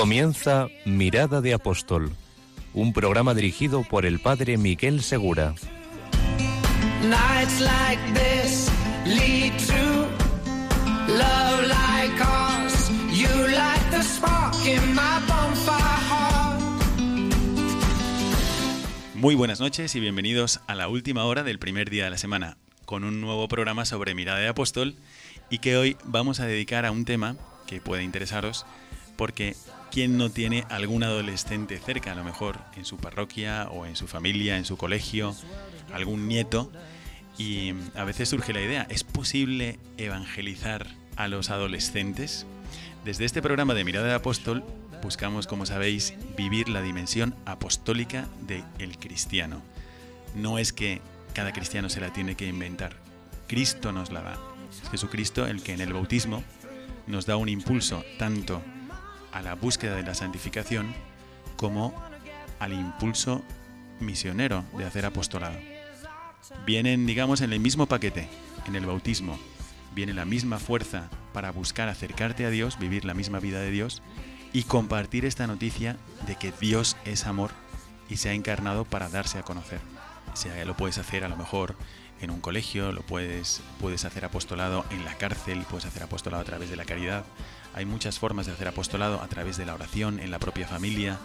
[0.00, 2.12] Comienza Mirada de Apóstol,
[2.72, 5.54] un programa dirigido por el padre Miguel Segura.
[7.02, 8.70] Nights like this
[9.04, 10.06] lead to
[11.06, 12.90] love like ours.
[13.12, 16.62] You light the spark in my bonfire heart.
[19.16, 22.56] Muy buenas noches y bienvenidos a la última hora del primer día de la semana,
[22.86, 24.96] con un nuevo programa sobre Mirada de Apóstol
[25.50, 27.36] y que hoy vamos a dedicar a un tema
[27.66, 28.64] que puede interesaros
[29.20, 29.54] porque
[29.90, 34.06] ¿quién no tiene algún adolescente cerca, a lo mejor en su parroquia o en su
[34.06, 35.34] familia, en su colegio,
[35.92, 36.70] algún nieto?
[37.38, 42.46] Y a veces surge la idea, ¿es posible evangelizar a los adolescentes?
[43.04, 44.64] Desde este programa de Mirada de Apóstol
[45.02, 49.62] buscamos, como sabéis, vivir la dimensión apostólica del cristiano.
[50.34, 51.00] No es que
[51.32, 52.96] cada cristiano se la tiene que inventar,
[53.48, 54.38] Cristo nos la da.
[54.70, 56.44] Es Jesucristo el que en el bautismo
[57.06, 58.62] nos da un impulso tanto
[59.32, 60.94] a la búsqueda de la santificación
[61.56, 61.94] como
[62.58, 63.42] al impulso
[64.00, 65.56] misionero de hacer apostolado.
[66.66, 68.28] Vienen, digamos, en el mismo paquete,
[68.66, 69.38] en el bautismo.
[69.94, 74.02] Viene la misma fuerza para buscar acercarte a Dios, vivir la misma vida de Dios
[74.52, 77.50] y compartir esta noticia de que Dios es amor
[78.08, 79.80] y se ha encarnado para darse a conocer.
[80.32, 81.76] O sea, lo puedes hacer a lo mejor
[82.20, 86.46] en un colegio, lo puedes, puedes hacer apostolado en la cárcel, puedes hacer apostolado a
[86.46, 87.24] través de la caridad.
[87.74, 91.18] Hay muchas formas de hacer apostolado a través de la oración, en la propia familia,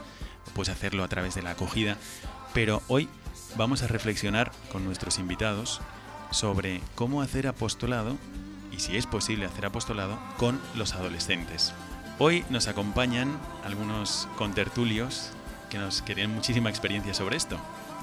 [0.53, 1.97] puedes hacerlo a través de la acogida.
[2.53, 3.09] Pero hoy
[3.57, 5.81] vamos a reflexionar con nuestros invitados
[6.31, 8.17] sobre cómo hacer apostolado
[8.71, 11.73] y si es posible hacer apostolado con los adolescentes.
[12.19, 15.31] Hoy nos acompañan algunos contertulios
[15.69, 17.57] que, nos, que tienen muchísima experiencia sobre esto.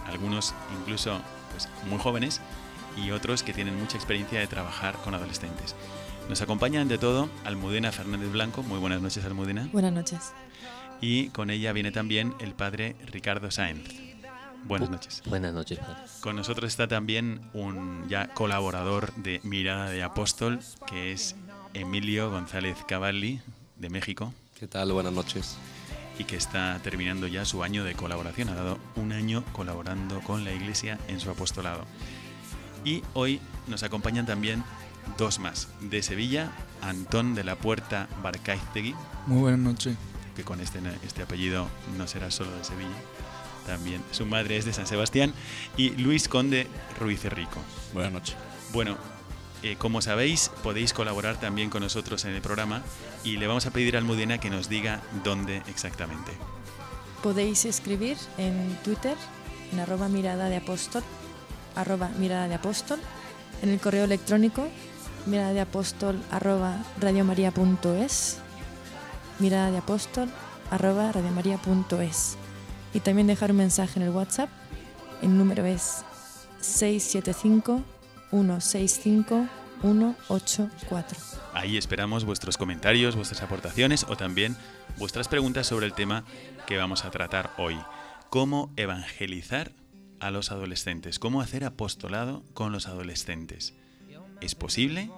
[0.07, 1.21] Algunos incluso
[1.53, 2.41] pues, muy jóvenes
[2.97, 5.75] y otros que tienen mucha experiencia de trabajar con adolescentes.
[6.29, 8.63] Nos acompaña ante todo Almudena Fernández Blanco.
[8.63, 9.69] Muy buenas noches, Almudena.
[9.73, 10.33] Buenas noches.
[11.01, 13.89] Y con ella viene también el padre Ricardo Sáenz.
[14.65, 15.23] Buenas noches.
[15.27, 15.97] Buenas noches, padre.
[16.21, 21.35] Con nosotros está también un ya colaborador de Mirada de Apóstol, que es
[21.75, 23.41] Emilio González Cavalli,
[23.77, 24.93] de México, ¿Qué tal?
[24.93, 25.57] Buenas noches.
[26.21, 28.49] y que está terminando ya su año de colaboración.
[28.51, 31.85] Ha dado un año colaborando con la Iglesia en su apostolado.
[32.85, 34.65] Y hoy nos acompañan también
[35.19, 35.69] dos más.
[35.81, 36.51] De Sevilla,
[36.81, 38.95] Antón de la Puerta Barcaiztegui,
[39.27, 39.97] Muy buenas noches.
[40.37, 42.91] que con este, este apellido no será solo de Sevilla.
[43.67, 45.33] También su madre es de San Sebastián.
[45.77, 46.67] Y Luis Conde
[46.99, 47.59] Ruiz Rico.
[47.95, 48.37] Buenas noches.
[48.73, 48.97] Bueno,
[49.63, 52.83] eh, como sabéis, podéis colaborar también con nosotros en el programa
[53.23, 56.33] y le vamos a pedir a Almudena que nos diga dónde exactamente.
[57.23, 59.17] Podéis escribir en Twitter,
[59.73, 61.05] en arroba mirada de apóstol,
[61.77, 62.99] arroba mirada de apóstol,
[63.63, 64.69] en el correo electrónico
[65.27, 68.39] mirada de apóstol arroba radiomaria.es,
[69.39, 70.29] mirada de apóstol
[70.71, 72.37] arroba radiomaria.es.
[72.95, 74.51] Y también dejar un mensaje en el WhatsApp.
[75.23, 76.05] El número es
[76.61, 77.83] 675
[78.31, 79.49] 165
[79.81, 81.19] 184.
[81.55, 84.57] Ahí esperamos vuestros comentarios, vuestras aportaciones o también
[84.97, 86.25] vuestras preguntas sobre el tema
[86.67, 87.79] que vamos a tratar hoy.
[88.31, 89.73] ¿Cómo evangelizar
[90.23, 91.19] a los adolescentes?
[91.19, 93.75] ¿Cómo hacer apostolado con los adolescentes?
[94.41, 95.11] ¿Es posible?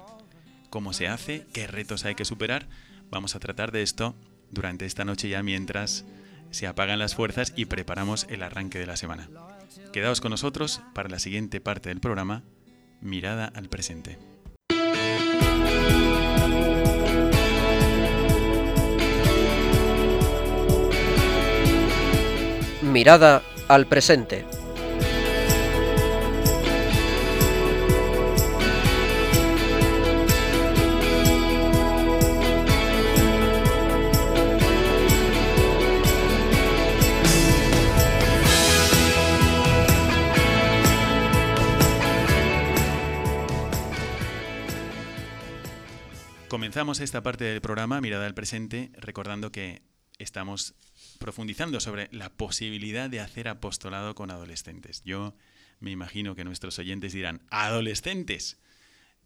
[0.71, 1.45] ¿Cómo se hace?
[1.53, 2.67] ¿Qué retos hay que superar?
[3.11, 4.15] Vamos a tratar de esto
[4.51, 6.05] durante esta noche ya mientras
[6.49, 9.29] se apagan las fuerzas y preparamos el arranque de la semana.
[9.93, 12.43] Quedaos con nosotros para la siguiente parte del programa,
[13.01, 14.17] Mirada al presente.
[22.81, 24.45] Mirada al presente.
[46.65, 49.83] Comenzamos esta parte del programa, Mirada al Presente, recordando que
[50.17, 50.73] estamos
[51.19, 55.03] profundizando sobre la posibilidad de hacer apostolado con adolescentes.
[55.05, 55.35] Yo
[55.79, 58.57] me imagino que nuestros oyentes dirán, adolescentes,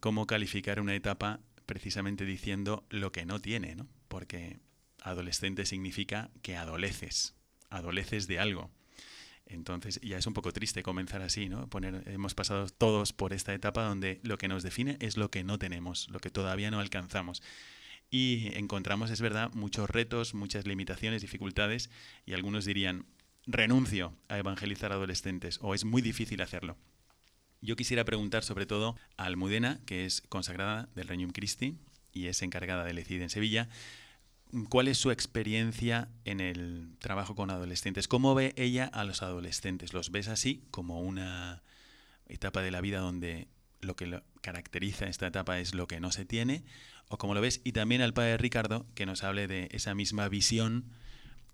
[0.00, 3.74] ¿cómo calificar una etapa precisamente diciendo lo que no tiene?
[3.74, 3.88] ¿no?
[4.08, 4.60] Porque
[5.00, 7.36] adolescente significa que adoleces,
[7.70, 8.70] adoleces de algo.
[9.50, 11.68] Entonces ya es un poco triste comenzar así, ¿no?
[11.68, 15.44] Poner, hemos pasado todos por esta etapa donde lo que nos define es lo que
[15.44, 17.42] no tenemos, lo que todavía no alcanzamos.
[18.10, 21.90] Y encontramos, es verdad, muchos retos, muchas limitaciones, dificultades,
[22.26, 23.06] y algunos dirían,
[23.46, 26.76] renuncio a evangelizar adolescentes, o es muy difícil hacerlo.
[27.60, 31.78] Yo quisiera preguntar sobre todo a Almudena, que es consagrada del Regnum Christi
[32.12, 33.68] y es encargada de ECID en Sevilla,
[34.68, 38.08] ¿Cuál es su experiencia en el trabajo con adolescentes?
[38.08, 39.92] ¿Cómo ve ella a los adolescentes?
[39.92, 41.62] ¿Los ves así como una
[42.26, 43.48] etapa de la vida donde
[43.80, 46.64] lo que caracteriza esta etapa es lo que no se tiene?
[47.08, 47.60] ¿O cómo lo ves?
[47.64, 50.84] Y también al padre Ricardo, que nos hable de esa misma visión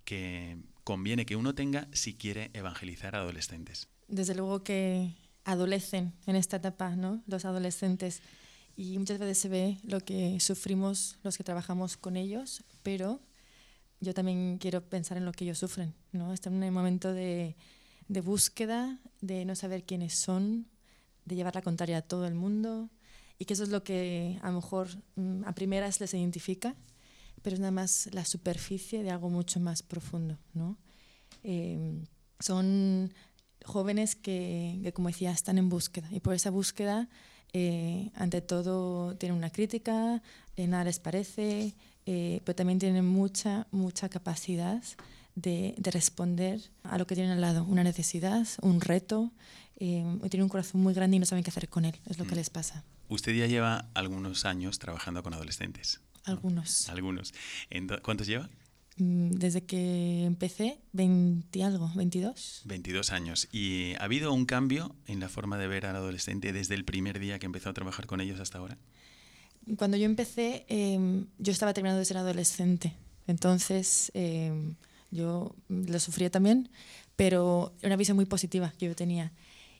[0.04, 3.88] que conviene que uno tenga si quiere evangelizar a adolescentes.
[4.08, 5.14] Desde luego que
[5.44, 7.22] adolecen en esta etapa, ¿no?
[7.26, 8.22] Los adolescentes
[8.76, 13.18] y muchas veces se ve lo que sufrimos los que trabajamos con ellos, pero
[14.00, 15.92] yo también quiero pensar en lo que ellos sufren.
[16.12, 16.32] ¿no?
[16.32, 17.56] Están en un momento de,
[18.06, 20.68] de búsqueda, de no saber quiénes son,
[21.24, 22.88] de llevar la contraria a todo el mundo,
[23.40, 24.86] y que eso es lo que a lo mejor
[25.16, 26.76] mm, a primeras les identifica,
[27.42, 30.38] pero es nada más la superficie de algo mucho más profundo.
[30.54, 30.78] ¿no?
[31.42, 32.04] Eh,
[32.38, 33.12] son
[33.64, 37.08] jóvenes que, que, como decía, están en búsqueda, y por esa búsqueda
[37.52, 40.22] eh, ante todo tienen una crítica,
[40.56, 41.74] eh, nada les parece,
[42.06, 44.82] eh, pero también tienen mucha, mucha capacidad
[45.34, 49.32] de, de, responder a lo que tienen al lado, una necesidad, un reto,
[49.78, 52.32] tienen un corazón muy grande y no saben qué hacer con él, es lo que
[52.32, 52.38] mm.
[52.38, 52.84] les pasa.
[53.08, 56.00] Usted ya lleva algunos años trabajando con adolescentes.
[56.24, 56.88] Algunos.
[56.88, 57.34] Algunos.
[58.02, 58.48] ¿Cuántos lleva?
[58.96, 62.62] Mm, desde que empecé, 20 algo, 22.
[62.64, 63.48] 22 años.
[63.52, 67.18] ¿Y ha habido un cambio en la forma de ver al adolescente desde el primer
[67.18, 68.78] día que empezó a trabajar con ellos hasta ahora?
[69.76, 72.94] Cuando yo empecé, eh, yo estaba terminando de ser adolescente.
[73.26, 74.52] Entonces, eh,
[75.10, 76.68] yo lo sufría también,
[77.16, 79.32] pero era una visión muy positiva que yo tenía.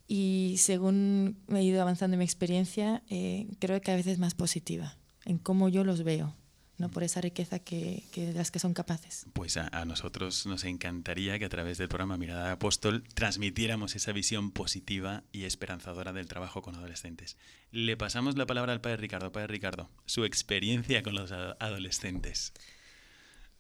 [0.09, 4.35] Y según me he ido avanzando en mi experiencia, eh, creo que a veces más
[4.35, 6.35] positiva en cómo yo los veo
[6.79, 6.91] ¿no?
[6.91, 9.27] por esa riqueza que, que, de las que son capaces.
[9.33, 13.97] Pues a, a, nosotros nos encantaría que a través del programa Mirada de Apóstol transmitiéramos
[13.97, 17.37] esa visión positiva y esperanzadora del trabajo con adolescentes.
[17.73, 19.33] Le pasamos la palabra al Padre Ricardo.
[19.33, 22.53] Padre Ricardo, su experiencia con los adolescentes.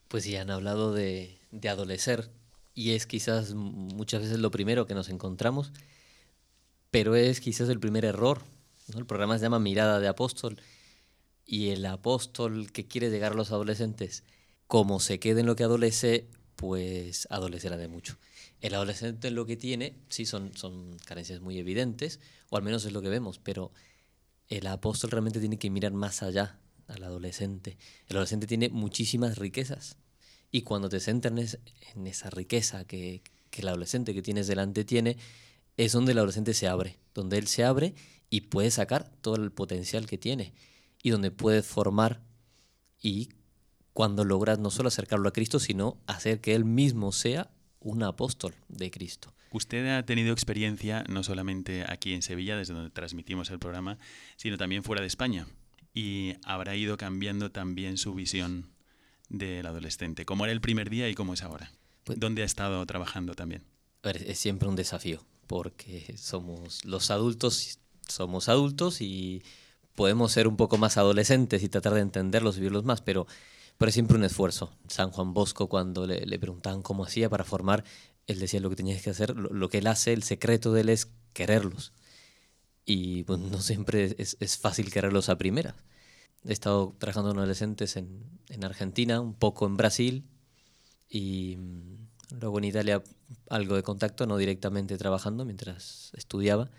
[0.08, 2.30] Pues ya han hablado de, de adolecer
[2.74, 5.72] y es quizás muchas veces lo primero que nos encontramos,
[6.90, 8.42] pero es quizás el primer error.
[8.92, 8.98] ¿no?
[8.98, 10.60] El programa se llama Mirada de Apóstol
[11.46, 14.24] y el apóstol que quiere llegar a los adolescentes,
[14.66, 16.26] como se quede en lo que adolece,
[16.56, 18.18] pues adolecerá de mucho.
[18.60, 22.18] El adolescente lo que tiene, sí, son, son carencias muy evidentes,
[22.50, 23.70] o al menos es lo que vemos, pero
[24.48, 26.58] el apóstol realmente tiene que mirar más allá
[26.88, 27.78] al adolescente.
[28.08, 29.96] El adolescente tiene muchísimas riquezas.
[30.50, 31.58] Y cuando te centras
[31.94, 35.16] en esa riqueza que, que el adolescente que tienes delante tiene,
[35.76, 37.94] es donde el adolescente se abre, donde él se abre
[38.30, 40.54] y puede sacar todo el potencial que tiene
[41.06, 42.20] y donde puedes formar
[43.00, 43.28] y
[43.92, 47.48] cuando logras no solo acercarlo a Cristo, sino hacer que Él mismo sea
[47.78, 49.32] un apóstol de Cristo.
[49.52, 53.98] Usted ha tenido experiencia no solamente aquí en Sevilla, desde donde transmitimos el programa,
[54.36, 55.46] sino también fuera de España.
[55.94, 58.72] Y habrá ido cambiando también su visión
[59.28, 60.24] del adolescente.
[60.24, 61.70] ¿Cómo era el primer día y cómo es ahora?
[62.02, 63.62] Pues, ¿Dónde ha estado trabajando también?
[64.02, 67.78] es siempre un desafío, porque somos los adultos,
[68.08, 69.44] somos adultos y
[69.96, 73.26] podemos ser un poco más adolescentes y tratar de entenderlos vivirlos más, pero,
[73.78, 74.72] pero es siempre un esfuerzo.
[74.86, 77.82] San Juan Bosco, cuando le, le preguntaban cómo hacía para formar,
[78.26, 80.82] él decía lo que tenías que hacer, lo, lo, que él hace, el secreto de
[80.82, 81.92] él es quererlos.
[82.84, 85.74] Y pues, no siempre es, es fácil quererlos a primeras.
[86.44, 90.24] He estado trabajando con adolescentes en, en Argentina, un poco en Brasil
[91.08, 93.02] y mm, luego en Italia
[93.50, 96.70] algo de contacto, no directamente trabajando mientras estudiaba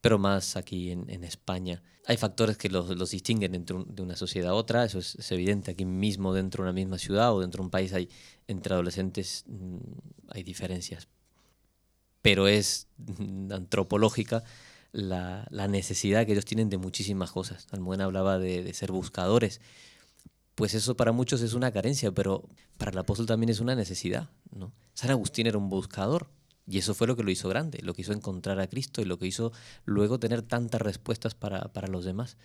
[0.00, 1.82] pero más aquí en, España.
[2.06, 5.70] Hay factores que los, distinguen de una sociedad a otra, eso es, evidente.
[5.70, 8.08] Aquí mismo, dentro de una misma ciudad o dentro de un país, hay,
[8.48, 9.78] entre adolescentes mmm,
[10.28, 11.08] hay diferencias.
[12.22, 14.42] Pero es mmm, antropológica
[14.92, 17.66] la, la, necesidad que ellos tienen de muchísimas cosas.
[17.70, 19.60] Almudena hablaba de, de ser buscadores.
[20.54, 24.30] Pues eso para muchos es una carencia, pero para el apóstol también es una necesidad.
[24.50, 24.72] ¿no?
[24.94, 26.28] San Agustín era un buscador,
[26.66, 29.04] y eso fue lo que lo hizo grande, lo que hizo encontrar a Cristo y
[29.04, 29.52] lo que hizo
[29.84, 32.36] luego tener tantas respuestas para, para los demás.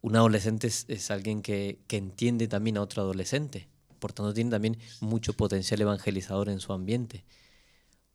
[0.00, 3.68] Un adolescente es, alguien que, que, entiende también a otro adolescente,
[3.98, 7.24] por tanto tiene también mucho potencial evangelizador en su ambiente.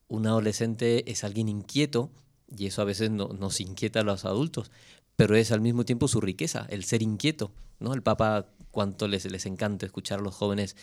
[0.07, 2.09] Un adolescente es alguien inquieto,
[2.55, 4.71] y eso a veces no, nos inquieta a los adultos,
[5.15, 7.51] pero es al mismo tiempo su riqueza, el ser inquieto.
[7.79, 7.93] ¿no?
[7.93, 10.75] El Papa cuánto les, les encanta escuchar a los jóvenes,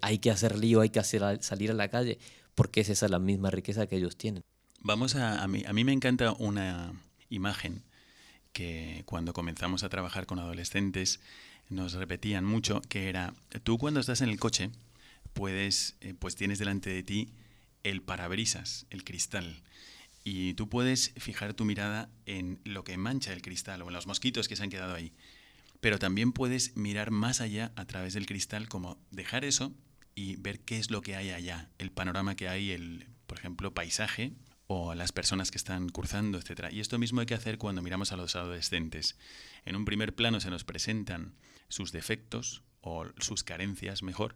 [0.00, 2.18] hay que hacer lío, hay que hacer, salir a la calle,
[2.58, 4.42] porque es esa la misma riqueza que ellos tienen.
[4.80, 6.92] Vamos a, a mí, a mí me encanta una
[7.28, 7.84] imagen
[8.52, 11.20] que cuando comenzamos a trabajar con adolescentes
[11.68, 14.72] nos repetían mucho, que era, tú cuando estás en el coche,
[15.34, 17.30] puedes, eh, pues tienes delante de ti
[17.84, 19.62] el parabrisas, el cristal,
[20.24, 24.08] y tú puedes fijar tu mirada en lo que mancha el cristal o en los
[24.08, 25.12] mosquitos que se han quedado ahí.
[25.80, 29.72] Pero también puedes mirar más allá a través del cristal, como dejar eso
[30.18, 33.72] y ver qué es lo que hay allá, el panorama que hay, el, por ejemplo,
[33.72, 34.32] paisaje
[34.66, 36.72] o las personas que están cursando, etc.
[36.72, 39.16] Y esto mismo hay que hacer cuando miramos a los adolescentes.
[39.64, 41.36] En un primer plano se nos presentan
[41.68, 44.34] sus defectos o sus carencias, mejor.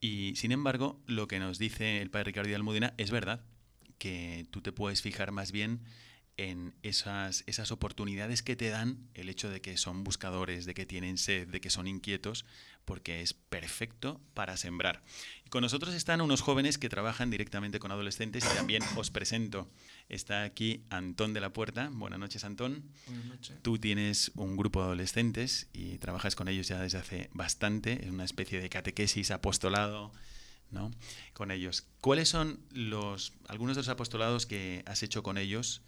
[0.00, 3.44] Y sin embargo, lo que nos dice el padre Ricardo de Almudena es verdad,
[3.98, 5.80] que tú te puedes fijar más bien
[6.36, 10.86] en esas, esas oportunidades que te dan el hecho de que son buscadores, de que
[10.86, 12.44] tienen sed, de que son inquietos,
[12.84, 15.02] porque es perfecto para sembrar.
[15.44, 19.68] Y con nosotros están unos jóvenes que trabajan directamente con adolescentes y también os presento.
[20.08, 21.90] Está aquí Antón de la Puerta.
[21.92, 22.84] Buenas noches, Antón.
[23.06, 23.56] Buenas noches.
[23.62, 28.04] Tú tienes un grupo de adolescentes y trabajas con ellos ya desde hace bastante.
[28.04, 30.12] Es una especie de catequesis, apostolado.
[30.70, 30.90] ¿no?
[31.34, 31.86] con ellos.
[32.00, 35.82] ¿Cuáles son los algunos de los apostolados que has hecho con ellos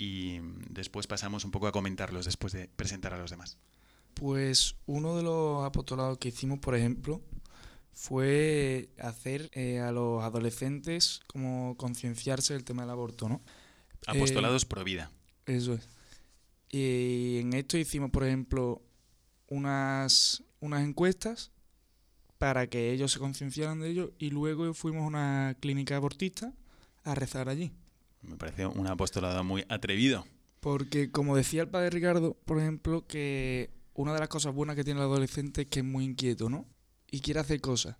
[0.00, 3.58] y después pasamos un poco a comentarlos después de presentar a los demás.
[4.14, 7.22] Pues uno de los apostolados que hicimos, por ejemplo,
[7.92, 13.42] fue hacer eh, a los adolescentes como concienciarse del tema del aborto, ¿no?
[14.06, 15.10] Apostolados pro vida.
[15.46, 15.88] Eso es.
[16.70, 18.82] Y en esto hicimos, por ejemplo,
[19.48, 21.50] unas, unas encuestas
[22.38, 26.54] para que ellos se concienciaran de ello y luego fuimos a una clínica abortista
[27.04, 27.70] a rezar allí.
[28.22, 30.26] Me parece un apostolado muy atrevido.
[30.60, 34.84] Porque, como decía el padre Ricardo, por ejemplo, que una de las cosas buenas que
[34.84, 36.66] tiene el adolescente es que es muy inquieto, ¿no?
[37.10, 37.96] Y quiere hacer cosas.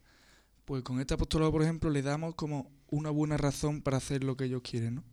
[0.64, 4.36] Pues con este apostolado, por ejemplo, le damos como una buena razón para hacer lo
[4.36, 5.04] que ellos quieren, ¿no?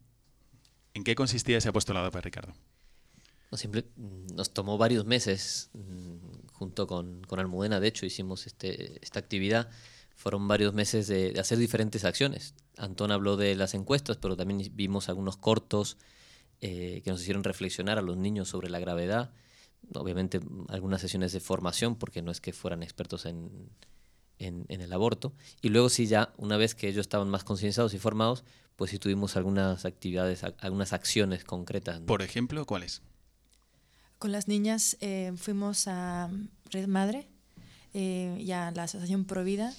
[0.94, 2.54] ¿En qué consistía ese apostolado, Ricardo?
[3.52, 8.48] No, siempre, mm, nos tomó varios meses, mm, junto con, con Almudena, de hecho, hicimos
[8.48, 9.70] este, esta actividad
[10.18, 12.56] fueron varios meses de, hacer diferentes acciones.
[12.76, 15.98] Antón habló de las encuestas, pero también vimos algunos cortos
[16.60, 19.32] eh, que nos hicieron reflexionar a los niños sobre la gravedad.
[19.94, 20.40] Obviamente
[20.70, 23.70] algunas sesiones de formación, porque no es que fueran expertos en,
[24.40, 25.34] en, el aborto.
[25.62, 28.44] Y luego sí, ya una vez que ellos estaban más concienciados y formados,
[28.76, 32.00] pues sí tuvimos algunas actividades, algunas acciones concretas.
[32.02, 33.02] Por ejemplo, ¿cuáles?
[34.20, 36.30] Con las niñas eh, fuimos a
[36.72, 37.28] Red Madre
[37.94, 39.74] eh, y a la Asociación Provida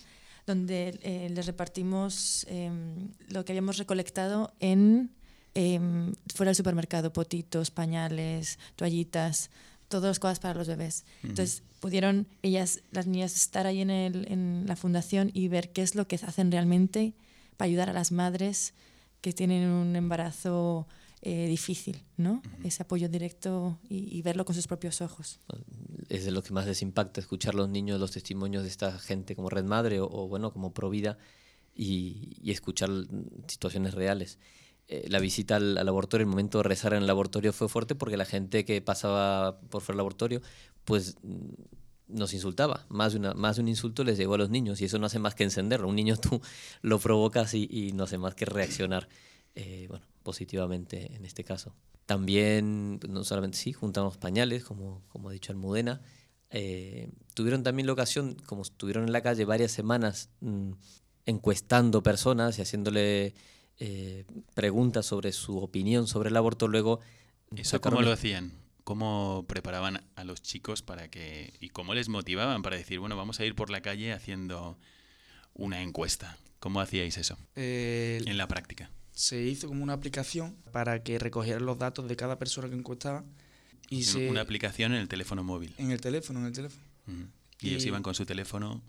[0.48, 5.10] donde eh, les repartimos em, lo que habíamos recolectado en
[5.54, 9.50] em, fuera del supermercado, potitos, pañales, toallitas,
[9.88, 11.04] todas las cosas para los bebés.
[11.22, 15.82] Entonces pudieron ellas, las niñas, estar ahí en, el, en la fundación y ver qué
[15.82, 17.14] es lo que hacen realmente
[17.56, 18.74] para ayudar a las madres
[19.20, 20.86] que tienen un embarazo
[21.22, 22.42] eh, difícil, ¿no?
[22.62, 25.40] Ese apoyo directo y, verlo con sus propios ojos.
[26.08, 29.34] Es de lo que más les impacta escuchar los niños los testimonios de esta gente
[29.34, 31.18] como Red Madre o, bueno, como Provida
[31.74, 32.90] y, y escuchar
[33.48, 34.38] situaciones reales.
[34.88, 38.16] Eh, la visita al, laboratorio, el momento de rezar en el laboratorio fue fuerte porque
[38.16, 40.42] la gente que pasaba por fuera del laboratorio,
[40.84, 41.16] pues
[42.08, 42.86] nos insultaba.
[42.88, 45.18] Más de, una, más un insulto les llegó a los niños y eso no hace
[45.18, 45.88] más que encenderlo.
[45.88, 46.40] Un niño tú
[46.82, 49.08] lo provocas y, y no hace más que reaccionar.
[49.54, 51.74] Eh, bueno, positivamente en este caso.
[52.06, 56.00] También, no solamente sí, juntamos pañales, como, como ha dicho Almudena.
[56.50, 60.72] Eh, tuvieron también la ocasión, como estuvieron en la calle varias semanas mm,
[61.26, 63.34] encuestando personas y haciéndole
[63.78, 67.00] eh, preguntas sobre su opinión sobre el aborto, luego...
[67.56, 68.52] ¿Eso cómo lo hacían?
[68.84, 71.54] ¿Cómo preparaban a los chicos para que...
[71.60, 74.78] y cómo les motivaban para decir, bueno, vamos a ir por la calle haciendo
[75.54, 76.38] una encuesta?
[76.60, 78.90] ¿Cómo hacíais eso en la práctica?
[79.18, 83.24] se hizo como una aplicación para que recogieran los datos de cada persona que encuestaba.
[83.90, 85.74] Y se, una aplicación en el teléfono móvil.
[85.76, 86.84] En el teléfono, en el teléfono.
[87.60, 88.80] y, ellos iban con su teléfono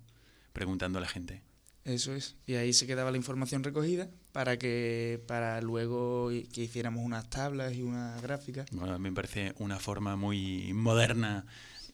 [0.54, 1.42] preguntando a la gente.
[1.86, 2.36] Eso es.
[2.46, 7.74] Y ahí se quedaba la información recogida para que para luego que hiciéramos unas tablas
[7.74, 8.66] y una gráfica.
[8.72, 11.46] Bueno, a mí me parece una forma muy moderna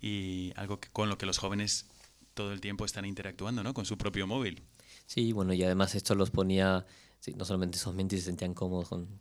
[0.01, 1.85] y algo que, con lo que los jóvenes
[2.33, 3.73] todo el tiempo están interactuando, ¿no?
[3.73, 4.63] Con su propio móvil.
[5.05, 6.85] Sí, bueno, y además esto los ponía
[7.33, 9.19] no solamente esos mentes se sentían cómodos con,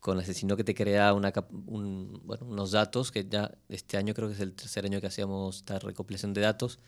[0.00, 1.32] con el sino que te crea una,
[1.66, 5.06] un, bueno, unos datos, que ya este año creo que es el tercer año que
[5.06, 6.78] hacíamos esta recopilación de datos,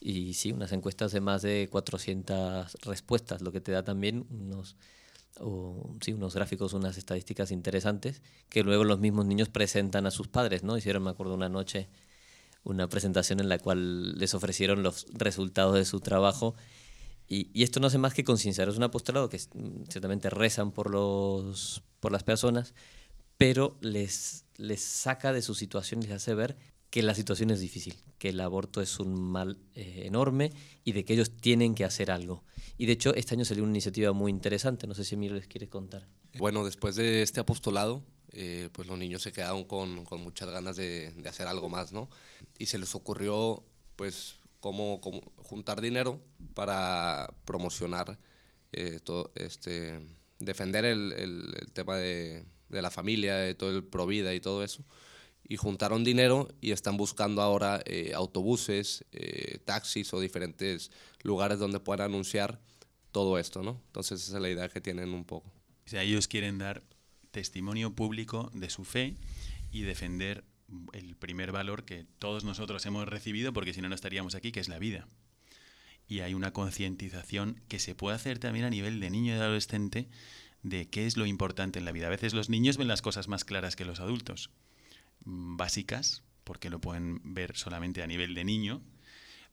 [0.00, 4.76] y sí, unas encuestas de más de 400 respuestas, lo que te da también unos,
[6.00, 10.62] sí, unos gráficos, unas estadísticas interesantes, que luego los mismos niños presentan a sus padres,
[10.62, 10.76] ¿no?
[10.76, 11.88] Hicieron, me acuerdo, una noche
[12.64, 16.54] una presentación en la cual les ofrecieron los resultados de su trabajo.
[17.28, 18.68] Y, y esto no hace más que concienciar.
[18.68, 22.74] Es un apostolado que mm, ciertamente rezan por, los, por las personas,
[23.38, 26.56] pero les, les saca de su situación les hace ver
[26.94, 30.52] que la situación es difícil, que el aborto es un mal eh, enorme
[30.84, 32.44] y de que ellos tienen que hacer algo.
[32.78, 35.48] Y de hecho, este año salió una iniciativa muy interesante, no sé si Emilio les
[35.48, 36.06] quiere contar.
[36.38, 40.76] Bueno, después de este apostolado, eh, pues los niños se quedaron con, con muchas ganas
[40.76, 42.08] de, hacer algo más, ¿no?
[42.60, 43.64] Y se les ocurrió,
[43.96, 46.20] pues, cómo, cómo juntar dinero
[46.54, 48.20] para promocionar,
[48.70, 49.98] eh, todo, este,
[50.38, 54.62] defender el, el, el tema de, de, la familia, de todo el provida y todo
[54.62, 54.84] eso
[55.46, 60.90] y juntaron dinero y están buscando ahora eh, autobuses, eh, taxis o diferentes
[61.22, 62.60] lugares donde puedan anunciar
[63.12, 63.80] todo esto, ¿no?
[63.86, 65.52] Entonces esa es la idea que tienen un poco.
[65.92, 66.82] O ellos quieren dar
[67.30, 69.16] testimonio público de su fe
[69.70, 70.44] y defender
[70.92, 74.60] el primer valor que todos nosotros hemos recibido, porque si no, no estaríamos aquí, que
[74.60, 75.06] es la vida.
[76.08, 79.42] Y hay una concientización que se puede hacer también a nivel de niño y de
[79.42, 80.08] adolescente
[80.62, 82.06] de qué es lo importante en la vida.
[82.06, 84.50] A veces los niños ven las cosas más claras que los adultos
[85.20, 88.82] básicas, porque lo pueden ver solamente a nivel de niño,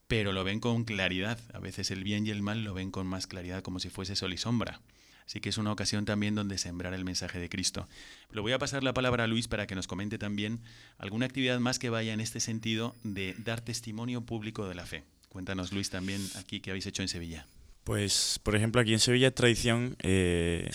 [0.08, 1.39] pero lo ven con claridad.
[1.53, 4.15] A veces el bien y el mal lo ven con más claridad, como si fuese
[4.15, 4.82] sol y sombra.
[5.25, 7.88] Así que es una ocasión también donde sembrar el mensaje de Cristo.
[8.32, 10.60] Le voy a pasar la palabra a Luis para que nos comente también
[10.98, 15.06] alguna actividad más que vaya en este sentido de dar testimonio público de la fe.
[15.30, 17.46] Cuéntanos, Luis, también aquí qué habéis hecho en Sevilla.
[17.86, 20.70] Pues, por ejemplo, aquí en Sevilla es tradición eh,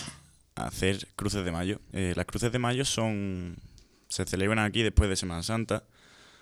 [0.55, 1.81] hacer cruces de mayo.
[1.93, 3.59] Eh, las cruces de mayo son
[4.09, 5.85] se celebran aquí después de Semana Santa,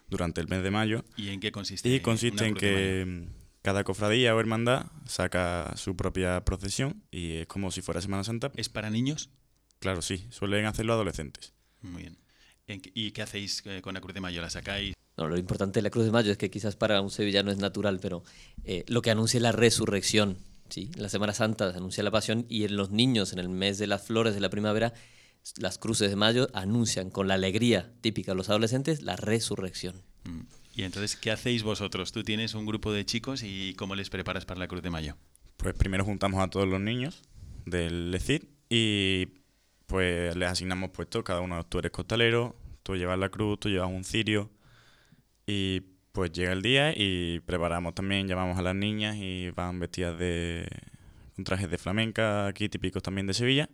[0.09, 1.05] durante el mes de mayo.
[1.17, 1.89] ¿Y en qué consiste?
[1.89, 3.27] Y consiste en que
[3.63, 8.53] cada cofradía o hermandad saca su propia procesión y es como si fuera Semana Santa.
[8.57, 9.31] ¿Es para niños?
[9.79, 11.53] Claro, sí, suelen hacerlo adolescentes.
[11.81, 12.19] Muy bien.
[12.67, 14.41] ¿Y qué hacéis eh, con la Cruz de Mayo?
[14.41, 14.95] ¿La sacáis?
[15.17, 17.59] No, lo importante de la Cruz de Mayo es que quizás para un sevillano es
[17.59, 18.25] natural, pero
[18.65, 20.39] eh, lo que anuncia la resurrección.
[20.71, 20.91] ¿sí?
[20.97, 23.87] La Semana Santa se anuncia la pasión y en los niños, en el mes de
[23.87, 24.95] las flores de la primavera,
[25.59, 30.03] las cruces de mayo anuncian con la alegría típica de los adolescentes la resurrección.
[30.25, 30.41] Mm.
[30.77, 32.11] Y entonces, ¿qué hacéis vosotros?
[32.11, 35.17] Tú tienes un grupo de chicos y ¿cómo les preparas para la Cruz de Mayo?
[35.57, 37.23] Pues primero juntamos a todos los niños
[37.65, 39.29] del LECID y
[39.87, 43.89] pues les asignamos puestos, cada uno, tú eres costalero, tú llevas la cruz, tú llevas
[43.89, 44.51] un cirio
[45.47, 50.19] y pues llega el día y preparamos también, llamamos a las niñas y van vestidas
[50.19, 50.67] de
[51.37, 53.69] con trajes de flamenca, aquí típicos también de Sevilla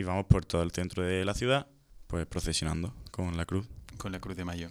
[0.00, 1.66] y vamos por todo el centro de la ciudad,
[2.06, 3.68] pues procesionando con la cruz.
[3.98, 4.70] Con la cruz de mayo.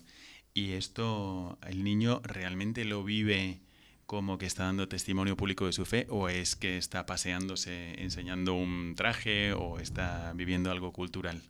[0.55, 3.61] ¿Y esto el niño realmente lo vive
[4.07, 8.55] como que está dando testimonio público de su fe o es que está paseándose enseñando
[8.55, 11.43] un traje o está viviendo algo cultural?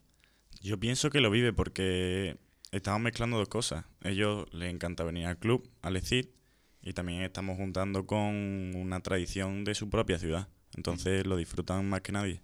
[0.62, 2.38] Yo pienso que lo vive porque
[2.72, 3.86] estamos mezclando dos cosas.
[4.02, 6.26] A ellos les encanta venir al club, al ECID,
[6.82, 10.50] y también estamos juntando con una tradición de su propia ciudad.
[10.76, 12.42] Entonces lo disfrutan más que nadie.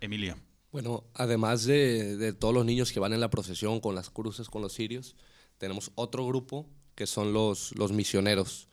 [0.00, 0.36] Emilio.
[0.70, 4.48] Bueno, además de, de, todos los niños que van en la procesión con las cruces,
[4.48, 5.16] con los cirios,
[5.58, 8.68] tenemos otro grupo que son los, los misioneros,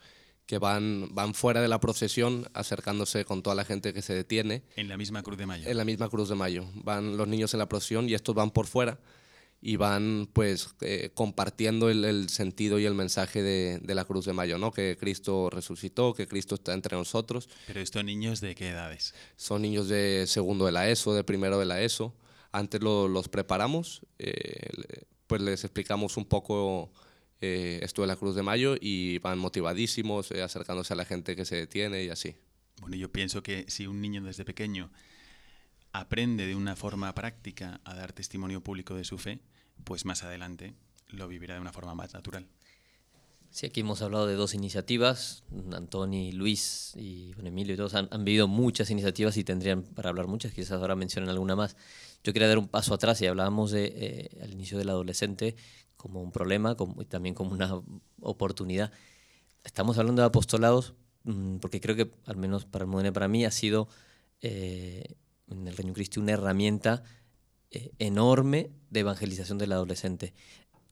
[0.45, 4.63] que van, van fuera de la procesión acercándose con toda la gente que se detiene.
[4.75, 5.69] En la misma Cruz de Mayo.
[5.69, 6.65] En la misma Cruz de Mayo.
[6.73, 8.99] Van los niños en la procesión y estos van por fuera
[9.61, 14.25] y van pues eh, compartiendo el, el, sentido y el mensaje de, de, la Cruz
[14.25, 14.71] de Mayo, ¿no?
[14.71, 17.49] Que Cristo resucitó, que Cristo está entre nosotros.
[17.67, 19.13] ¿Pero estos niños de qué edades?
[19.35, 22.15] Son niños de segundo de la ESO, de primero de la ESO.
[22.51, 24.69] Antes lo, los preparamos, eh,
[25.27, 26.91] pues les explicamos un poco
[27.41, 31.45] eh, esto de la Cruz de Mayo y van motivadísimos, acercándose a la gente que
[31.45, 32.35] se detiene y así.
[32.81, 34.89] Bueno, yo pienso que si un niño desde pequeño
[35.91, 39.39] aprende de una forma práctica a dar testimonio público de su fe,
[39.83, 40.73] pues más adelante
[41.07, 42.47] lo vivirá de una forma más natural.
[43.51, 48.07] Sí, aquí hemos hablado de dos iniciativas, Antoni, Luis y bueno, Emilio y todos han,
[48.23, 51.75] vivido muchas iniciativas y tendrían para hablar muchas, quizás ahora mencionen alguna más.
[52.23, 55.55] Yo quería dar un paso atrás y hablábamos de, eh, al inicio del adolescente
[55.97, 57.81] como un problema como, y también como una
[58.21, 58.91] oportunidad.
[59.63, 63.45] Estamos hablando de apostolados mmm, porque creo que, al menos para el Modene, para mí,
[63.45, 63.87] ha sido
[64.41, 65.15] eh,
[65.49, 67.03] en el Reino Cristo una herramienta
[67.71, 70.33] eh, enorme de evangelización del adolescente.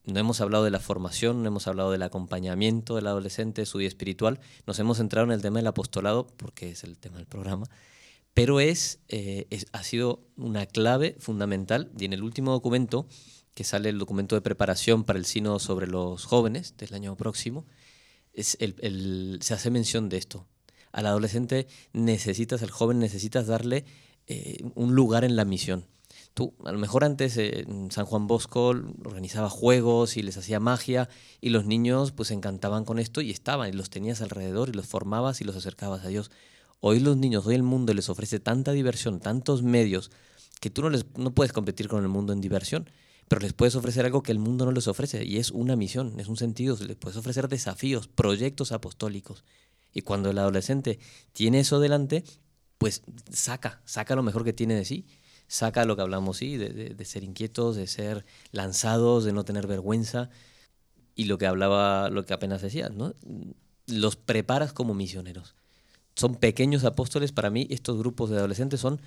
[0.06, 3.90] No hemos hablado de la formación, no hemos hablado del acompañamiento del adolescente, su vida
[3.90, 7.68] espiritual, nos hemos centrado en el tema del apostolado, porque es el tema del programa,
[8.34, 13.08] pero es, eh, es, ha sido una clave fundamental y en el último documento,
[13.54, 17.66] que sale el documento de preparación para el sínodo sobre los jóvenes del año próximo,
[18.36, 20.46] se hace mención de esto.
[20.92, 23.86] Al adolescente necesitas, al joven necesitas darle
[24.28, 25.86] eh, un lugar en la misión.
[26.34, 28.68] Tú, a lo mejor antes eh, San Juan Bosco
[29.06, 31.10] organizaba juegos y les hacía magia
[31.42, 34.74] y los niños pues se encantaban con esto y estaban y los tenías alrededor y
[34.74, 36.30] los formabas y los acercabas a Dios.
[36.80, 40.12] Hoy los niños, hoy el mundo les ofrece tanta diversión, tantos medios,
[40.60, 42.90] que tú no, les, no puedes competir con el mundo en diversión,
[43.28, 46.20] pero les puedes ofrecer algo que el mundo no les ofrece y es una misión,
[46.20, 49.44] es un sentido, les puedes ofrecer desafíos, proyectos apostólicos.
[49.94, 51.00] Y cuando el adolescente
[51.34, 52.24] tiene eso delante,
[52.78, 55.06] pues saca, saca lo mejor que tiene de sí
[55.48, 60.30] saca lo que hablamos, sí, de, ser inquietos, de ser lanzados, de no tener vergüenza.
[61.16, 63.16] Y lo que hablaba, lo que apenas decías, ¿no?
[63.88, 65.56] Los preparas como misioneros.
[66.16, 67.32] Son pequeños apóstoles.
[67.32, 69.02] Para mí, estos grupos de adolescentes son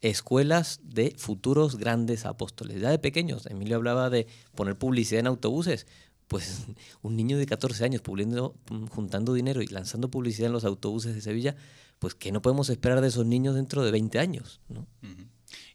[0.00, 2.80] escuelas de futuros grandes apóstoles.
[2.80, 3.46] Ya de pequeños.
[3.46, 5.86] Emilio hablaba de poner publicidad en autobuses.
[6.26, 6.66] Pues
[7.02, 8.02] un niño de 14 años
[8.90, 11.54] juntando dinero y lanzando publicidad en los autobuses de Sevilla,
[12.02, 14.60] pues ¿qué no podemos esperar de esos niños dentro de 20 años?
[14.68, 14.88] ¿no?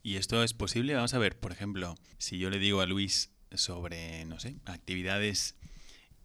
[0.04, 0.94] ¿Y esto es posible?
[0.94, 5.56] Vamos a ver, por ejemplo, si yo le digo a Luis sobre, no sé, actividades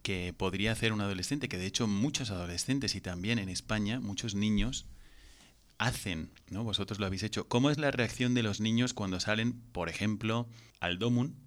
[0.01, 4.35] que podría hacer un adolescente, que de hecho muchos adolescentes y también en España muchos
[4.35, 4.87] niños
[5.77, 6.65] hacen, ¿no?
[6.65, 7.47] Vosotros lo habéis hecho.
[7.47, 10.49] ¿Cómo es la reacción de los niños cuando salen, por ejemplo,
[10.81, 11.37] al Domun?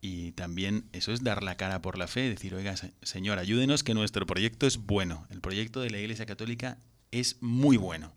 [0.00, 3.94] Y también eso es dar la cara por la fe, decir, oiga, señor, ayúdenos que
[3.94, 5.24] nuestro proyecto es bueno.
[5.30, 6.80] El proyecto de la Iglesia Católica
[7.12, 8.12] es muy bueno.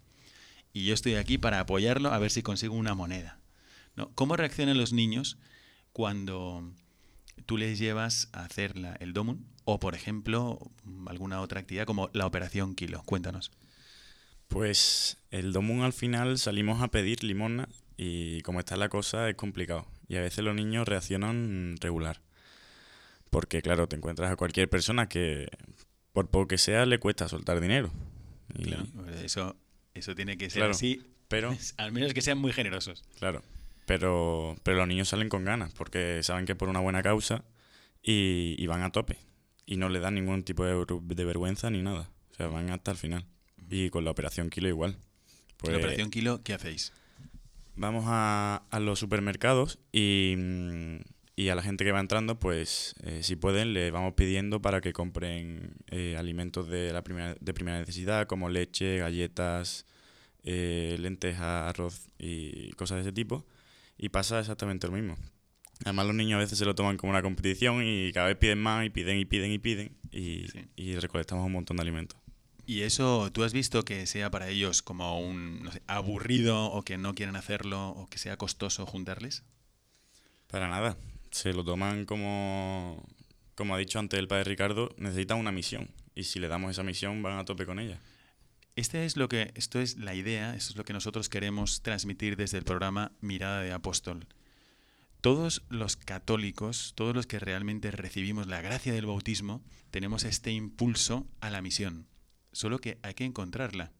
[0.73, 3.39] Y yo estoy aquí para apoyarlo a ver si consigo una moneda.
[4.15, 5.38] ¿Cómo reaccionan los niños
[5.93, 6.69] cuando
[7.45, 10.60] tú les llevas a hacer el domun o, por ejemplo,
[11.08, 13.03] alguna otra actividad como la operación Kilo?
[13.03, 13.51] Cuéntanos.
[14.49, 19.36] Pues el domun al final salimos a pedir limona y como está la cosa es
[19.36, 19.88] complicado.
[20.08, 22.21] Y a veces los niños reaccionan regular.
[23.29, 25.47] Porque claro, te encuentras a cualquier persona que
[26.12, 27.91] por poco que sea le cuesta soltar dinero.
[28.53, 28.86] Claro,
[29.23, 29.55] eso,
[29.93, 31.01] eso tiene que ser así.
[31.27, 33.03] Pero, al menos que sean muy generosos.
[33.19, 33.41] Claro.
[33.86, 37.45] Pero, pero los niños salen con ganas porque saben que por una buena causa
[38.01, 39.17] y, van a tope.
[39.65, 42.10] Y no le dan ningún tipo de, vergüenza ni nada.
[42.31, 43.25] O sea, van hasta el final.
[43.69, 44.97] Y con la Operación Kilo igual.
[45.58, 46.93] Pues, ¿La Operación Kilo qué hacéis?
[47.75, 50.36] Vamos a, a los supermercados y,
[51.36, 54.82] y, a la gente que va entrando, pues eh, si pueden, le vamos pidiendo para
[54.82, 59.86] que compren eh, alimentos de, la primera, de primera necesidad, como leche, galletas,
[60.43, 63.45] eh, lentejas, arroz y cosas de ese tipo
[63.98, 65.17] y pasa exactamente lo mismo.
[65.84, 68.60] Además los niños a veces se lo toman como una competición y cada vez piden
[68.60, 72.19] más y piden y piden y piden y, recolectamos un montón de alimentos.
[72.65, 76.84] ¿Y eso tú has visto que sea para ellos como un no sé, aburrido o
[76.84, 79.43] que no quieren hacerlo o que sea costoso juntarles?
[80.48, 80.98] Para nada.
[81.36, 83.06] Se lo toman como,
[83.56, 85.91] como ha dicho antes el padre Ricardo, necesitan una misión.
[86.15, 88.00] Y si le damos esa misión van a tope con ella.
[88.78, 92.38] Este es lo que, esto es la idea, esto es lo que nosotros queremos transmitir
[92.38, 94.28] desde el programa Mirada de Apóstol.
[95.19, 101.28] Todos los católicos, todos los que realmente recibimos la gracia del bautismo, tenemos este impulso
[101.41, 102.08] a la misión,
[102.54, 103.91] solo que hay que encontrarla.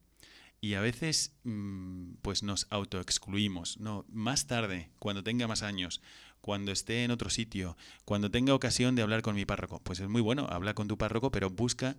[0.62, 3.78] Y a veces mm, pues nos autoexcluimos.
[3.78, 6.02] No, más tarde, cuando tenga más años,
[6.46, 9.80] cuando esté en otro sitio, cuando tenga ocasión de hablar con mi párroco.
[9.80, 11.98] Pues es muy bueno, habla con tu párroco, pero busca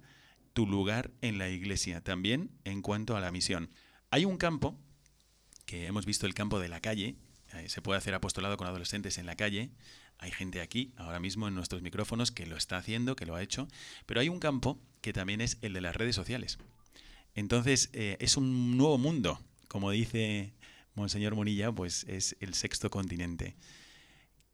[0.52, 3.70] tu lugar en la iglesia, también en cuanto a la misión.
[4.12, 4.78] Hay un campo,
[5.64, 7.16] que hemos visto el campo de la calle,
[7.54, 9.72] eh, se puede hacer apostolado con adolescentes en la calle,
[10.16, 13.42] hay gente aquí, ahora mismo en nuestros micrófonos, que lo está haciendo, que lo ha
[13.42, 13.66] hecho,
[14.06, 16.58] pero hay un campo que también es el de las redes sociales.
[17.34, 20.52] Entonces, eh, es un nuevo mundo, como dice
[20.94, 23.56] Monseñor Monilla, pues es el sexto continente.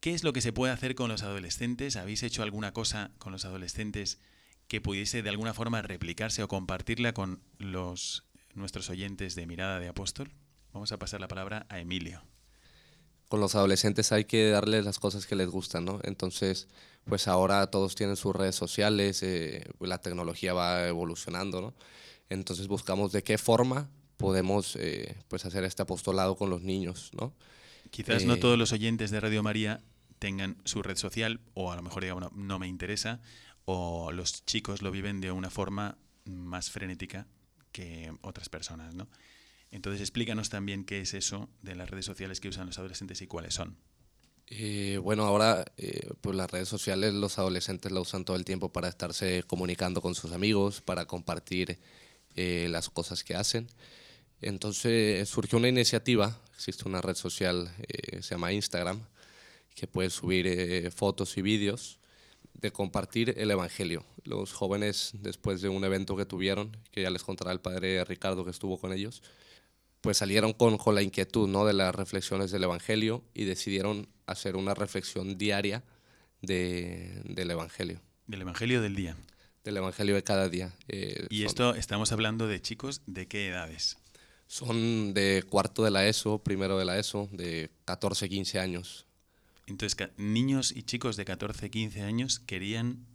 [0.03, 1.95] ¿Qué es lo que se puede hacer con los adolescentes?
[1.95, 4.19] ¿Habéis hecho alguna cosa con los adolescentes
[4.67, 9.87] que pudiese de alguna forma replicarse o compartirla con los nuestros oyentes de Mirada de
[9.87, 10.33] Apóstol?
[10.73, 12.21] Vamos a pasar la palabra a Emilio.
[13.29, 16.01] Con los adolescentes hay que darles las cosas que les gustan, ¿no?
[16.03, 16.67] Entonces,
[17.05, 21.73] pues ahora todos tienen sus redes sociales, eh, la tecnología va evolucionando, ¿no?
[22.27, 27.33] Entonces buscamos de qué forma podemos eh, pues hacer este apostolado con los niños, ¿no?
[27.89, 29.79] Quizás no eh, todos los oyentes de Radio María
[30.23, 33.19] tengan su red social o a lo mejor digan, no me interesa
[33.65, 37.27] o los chicos lo viven de una forma más frenética
[37.73, 39.09] que otras personas, ¿no?
[39.69, 43.27] Entonces explícanos también qué es eso de las redes sociales que usan los adolescentes y
[43.27, 43.75] cuáles son.
[44.47, 48.71] Eh, bueno, ahora eh, pues las redes sociales los adolescentes la usan todo el tiempo
[48.71, 51.79] para estarse comunicando con sus amigos, para compartir
[52.37, 53.67] eh, las cosas que hacen.
[54.39, 57.69] Entonces surgió una iniciativa, existe una red social,
[58.21, 59.01] se llama Instagram,
[59.75, 61.99] que puede subir fotos y vídeos
[62.53, 64.05] de compartir el Evangelio.
[64.23, 68.45] Los jóvenes, después de un evento que tuvieron, que ya les contará el padre Ricardo
[68.45, 69.21] que estuvo con ellos,
[70.01, 71.65] pues salieron con, con la inquietud ¿no?
[71.65, 75.83] de las reflexiones del Evangelio y decidieron hacer una reflexión diaria
[76.41, 78.01] de, del Evangelio.
[78.27, 79.17] Del Evangelio del día.
[79.63, 80.73] Del Evangelio de cada día.
[80.87, 83.97] Eh, y son- esto estamos hablando de chicos de qué edades.
[84.47, 89.05] Son de cuarto de la ESO, primero de la ESO, de 14, 15 años.
[89.65, 93.05] Entonces, niños y chicos de 14, 15 años querían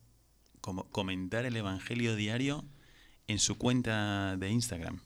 [0.60, 2.64] como comentar el Evangelio diario
[3.26, 5.00] en su cuenta de Instagram.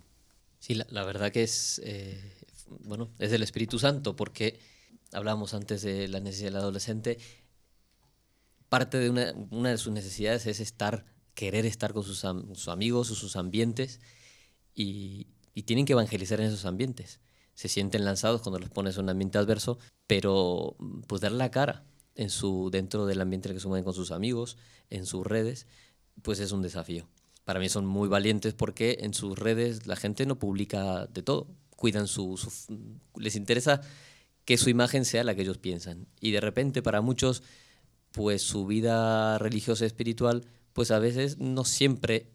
[0.60, 2.36] Sí, la, verdad que es, eh,
[2.84, 4.60] bueno, es del Espíritu Santo, porque
[5.12, 7.18] hablábamos antes de la necesidad del adolescente.
[8.68, 13.10] Parte de una, de sus necesidades es estar, querer estar con sus, am- sus amigos
[13.10, 14.00] o sus ambientes
[14.74, 15.26] y
[15.64, 17.20] tienen que evangelizar en esos ambientes.
[17.54, 21.84] Se sienten lanzados cuando los pones en un ambiente adverso, pero pues dar la cara
[22.14, 24.56] en su, dentro del ambiente en el que se mueven con sus amigos,
[24.90, 25.66] en sus redes,
[26.22, 27.08] pues es un desafío.
[27.44, 31.48] Para mí son muy valientes porque en sus redes la gente no publica de todo.
[31.76, 33.80] Cuidan su, su- les interesa
[34.44, 36.06] que su imagen sea la que ellos piensan.
[36.20, 37.42] Y de repente para muchos,
[38.12, 42.28] pues su vida religiosa y espiritual, pues a veces no siempre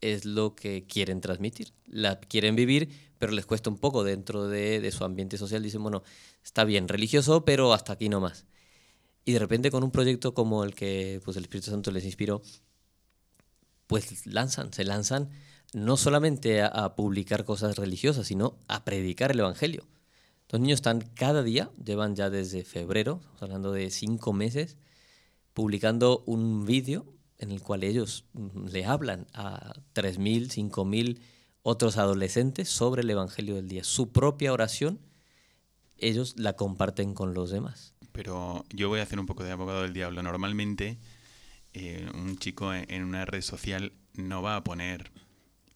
[0.00, 1.72] es lo que quieren transmitir.
[1.86, 2.90] La quieren vivir,
[3.24, 5.62] pero les cuesta un poco dentro de, de su ambiente social.
[5.62, 6.02] Dicen, bueno,
[6.44, 8.44] está bien, religioso, pero hasta aquí no más.
[9.24, 12.42] Y de repente con un proyecto como el que pues, el Espíritu Santo les inspiró,
[13.86, 15.30] pues lanzan, se lanzan
[15.72, 19.88] no solamente a, a publicar cosas religiosas, sino a predicar el Evangelio.
[20.50, 24.76] Los niños están cada día, llevan ya desde febrero, estamos hablando de cinco meses,
[25.54, 27.06] publicando un vídeo
[27.38, 31.20] en el cual ellos mm, le hablan a 3.000, 5.000
[31.64, 33.84] otros adolescentes sobre el Evangelio del día.
[33.84, 35.00] Su propia oración,
[35.96, 37.94] ellos la comparten con los demás.
[38.12, 40.22] Pero yo voy a hacer un poco de abogado del diablo.
[40.22, 40.98] Normalmente
[41.72, 45.10] eh, un chico en una red social no va a poner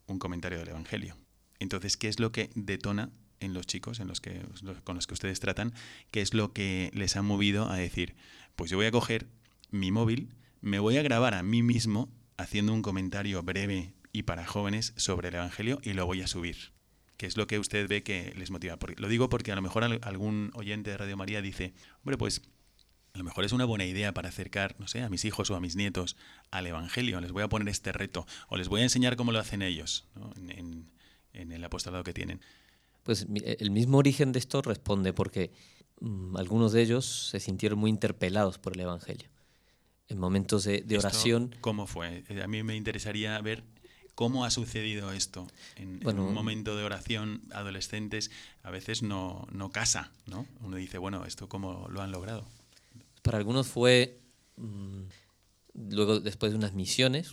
[0.06, 1.16] un comentario del Evangelio.
[1.58, 4.42] Entonces, ¿qué es lo que detona en los chicos en los que,
[4.84, 5.72] con los que ustedes tratan?
[6.10, 8.14] ¿Qué es lo que les ha movido a decir,
[8.56, 9.26] pues yo voy a coger
[9.70, 14.44] mi móvil, me voy a grabar a mí mismo haciendo un comentario breve y para
[14.44, 16.72] jóvenes sobre el Evangelio y lo voy a subir?
[17.16, 18.76] ¿Qué es lo que usted ve que les motiva?
[18.76, 22.16] Porque, lo digo porque a lo mejor al- algún oyente de Radio María dice, hombre,
[22.18, 22.42] pues
[23.14, 25.56] a lo mejor es una buena idea para acercar, no sé, a mis hijos o
[25.56, 26.16] a mis nietos
[26.50, 27.20] al Evangelio.
[27.20, 30.06] Les voy a poner este reto o les voy a enseñar cómo lo hacen ellos
[30.14, 30.32] ¿no?
[30.36, 30.90] en, en-
[31.32, 32.40] en el apostolado que tienen.
[33.04, 35.50] Pues mi- el mismo origen de esto responde porque
[36.00, 39.28] mm, algunos de ellos se sintieron muy interpelados por el Evangelio.
[40.08, 42.24] En momentos de, de oración, ¿Cómo fue?
[42.28, 43.62] Eh, A mí me interesaría ver
[44.18, 45.46] cómo ha sucedido esto.
[45.76, 48.32] En, en Bueno, un momento de oración, adolescentes,
[48.64, 50.44] a veces no, no casa, ¿no?
[50.60, 52.44] Uno dice, bueno, ¿esto cómo lo han logrado?
[53.22, 54.18] para algunos fue,
[54.56, 55.02] mm,
[55.90, 57.32] luego después de unas misiones,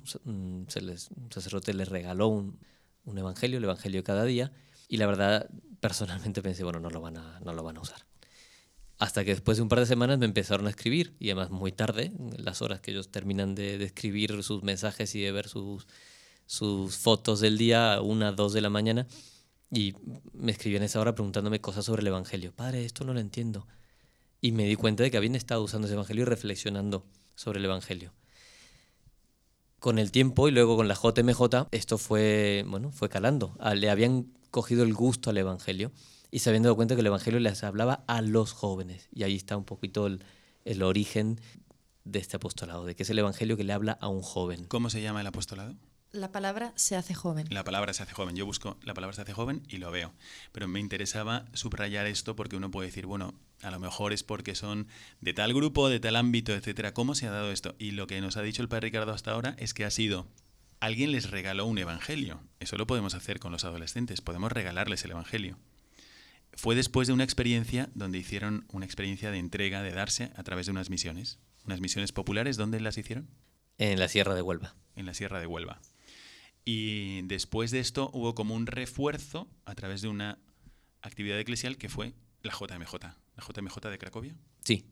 [0.67, 2.59] se les- un sacerdote les regaló un,
[3.05, 4.51] un evangelio, el evangelio de cada día,
[4.87, 8.05] y la verdad, personalmente pensé, bueno, no lo van a, no lo van a usar.
[8.99, 11.71] Hasta que después de un par de semanas me empezaron a escribir, y además muy
[11.71, 15.47] tarde, en las horas que ellos terminan de, de escribir sus mensajes y de ver
[15.47, 15.87] sus,
[16.45, 19.08] sus fotos del día, una, dos de la mañana,
[19.71, 19.93] y
[20.34, 22.53] me escribían a esa hora preguntándome cosas sobre el Evangelio.
[22.53, 23.67] Padre, esto no lo entiendo.
[24.41, 27.05] Y me di cuenta de que habían estado usando ese Evangelio y reflexionando
[27.36, 28.13] sobre el Evangelio.
[29.79, 33.58] Con el tiempo y luego con la JMJ, esto fue, bueno, fue calando.
[33.75, 35.91] Le habían cogido el gusto al Evangelio
[36.31, 39.10] y se habían dado cuenta que el Evangelio les hablaba a los jóvenes.
[39.13, 40.23] Y ahí está un poquito el,
[40.63, 41.39] el origen
[42.03, 44.65] de este apostolado, de que es el Evangelio que le habla a un joven.
[44.65, 45.75] ¿Cómo se llama el apostolado?
[46.15, 47.47] La palabra se hace joven.
[47.49, 48.36] La palabra se hace joven.
[48.36, 50.13] Yo busco la palabra se hace joven y lo veo.
[50.51, 54.56] Pero me interesaba subrayar esto porque uno puede decir, bueno, a lo mejor es porque
[54.56, 54.88] son
[55.21, 56.93] de tal grupo, de tal ámbito, etcétera.
[56.93, 57.75] ¿Cómo se ha dado esto?
[57.80, 60.28] Y lo que nos ha dicho el padre Ricardo hasta ahora es que ha sido
[60.80, 62.41] alguien les regaló un evangelio.
[62.60, 64.21] Eso lo podemos hacer con los adolescentes.
[64.21, 65.58] Podemos regalarles el evangelio.
[66.54, 70.67] Fue después de una experiencia donde hicieron una experiencia de entrega, de darse a través
[70.67, 71.39] de unas misiones.
[71.65, 73.28] Unas misiones populares, ¿dónde las hicieron?
[73.78, 74.75] En la Sierra de Huelva.
[74.95, 75.82] en la Sierra de Huelva.
[76.65, 80.39] Y después de esto hubo como un refuerzo a través de una
[81.01, 84.36] actividad eclesial que fue la JMJ, la JMJ de Cracovia.
[84.63, 84.86] Sí,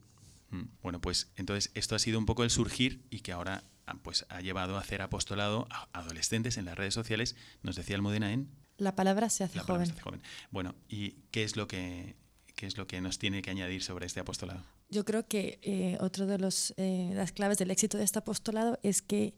[0.54, 3.96] Mm, Bueno, pues entonces esto ha sido un poco el surgir y que ahora ah,
[4.02, 8.32] pues ha llevado a hacer apostolado a adolescentes en las redes sociales, nos decía Almudena
[8.32, 9.86] en La palabra se hace la palabra joven.
[9.86, 10.22] se hace joven.
[10.50, 12.16] Bueno, ¿y qué es lo que
[12.56, 14.62] qué es lo que nos tiene que añadir sobre este apostolado?
[14.90, 18.78] Yo creo que eh, otro de los, eh, las claves del éxito de este apostolado
[18.84, 19.34] es que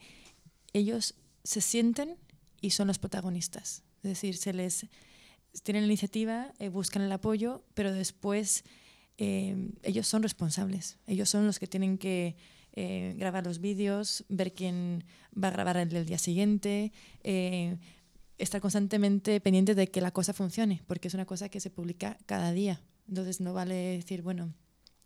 [0.74, 2.18] ellos se sienten
[2.60, 3.82] y son los protagonistas.
[4.02, 4.86] Es decir, se les
[5.62, 8.64] tienen la iniciativa, eh, buscan el apoyo, pero después
[9.18, 10.98] eh, ellos son responsables.
[11.06, 12.36] Ellos son los que tienen que
[12.78, 16.92] eh, grabar los vídeos, ver quién va a grabar el del día siguiente,
[17.24, 17.78] eh,
[18.36, 22.18] estar constantemente pendiente de que la cosa funcione, porque es una cosa que se publica
[22.26, 22.82] cada día.
[23.08, 24.52] Entonces no vale decir, bueno,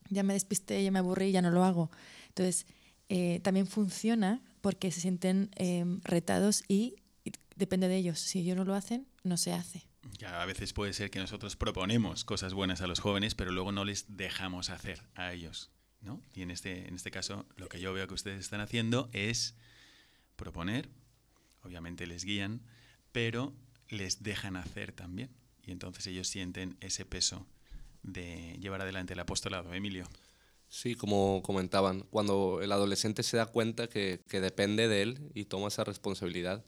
[0.08, 1.90] ya me despisté, ya me aburrí, ya no lo hago.
[2.28, 2.66] Entonces
[3.08, 6.96] eh, también funciona porque se sienten eh, retados y
[7.60, 8.18] depende de ellos.
[8.18, 9.86] Si ellos no lo hacen, no se hace.
[10.18, 13.70] Ya, a veces puede ser que nosotros proponemos cosas buenas a los jóvenes, pero luego
[13.70, 15.70] no les dejamos hacer a ellos.
[16.00, 16.20] ¿no?
[16.34, 19.54] Y en este, en este caso, lo que yo veo que ustedes están haciendo es
[20.36, 20.88] proponer,
[21.62, 22.62] obviamente les guían,
[23.12, 23.52] pero
[23.88, 25.30] les dejan hacer también.
[25.62, 27.46] Y entonces ellos sienten ese peso
[28.02, 29.74] de llevar adelante el apostolado.
[29.74, 30.08] Emilio.
[30.68, 35.44] Sí, como comentaban, cuando el adolescente se da cuenta que, que depende de él y
[35.44, 36.64] toma esa responsabilidad,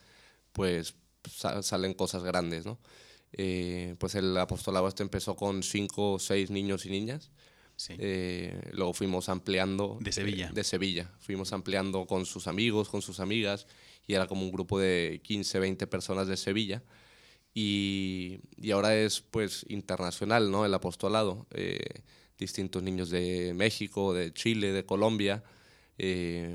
[0.52, 0.94] pues
[1.30, 2.78] sa- salen cosas grandes, ¿no?
[3.32, 7.30] Eh, pues el apostolado este empezó con cinco o seis niños y niñas.
[7.76, 7.94] Sí.
[7.98, 9.98] Eh, luego fuimos ampliando.
[10.00, 10.48] De Sevilla.
[10.48, 11.10] eh, de Sevilla.
[11.20, 13.66] Fuimos ampliando con sus amigos, con sus amigas,
[14.06, 16.82] y era como un grupo de 15, 20 personas de Sevilla.
[17.54, 20.64] Y, y ahora es pues internacional, ¿no?
[20.66, 21.46] El apostolado.
[21.52, 21.80] Eh,
[22.38, 25.42] distintos niños de México, de Chile, de Colombia,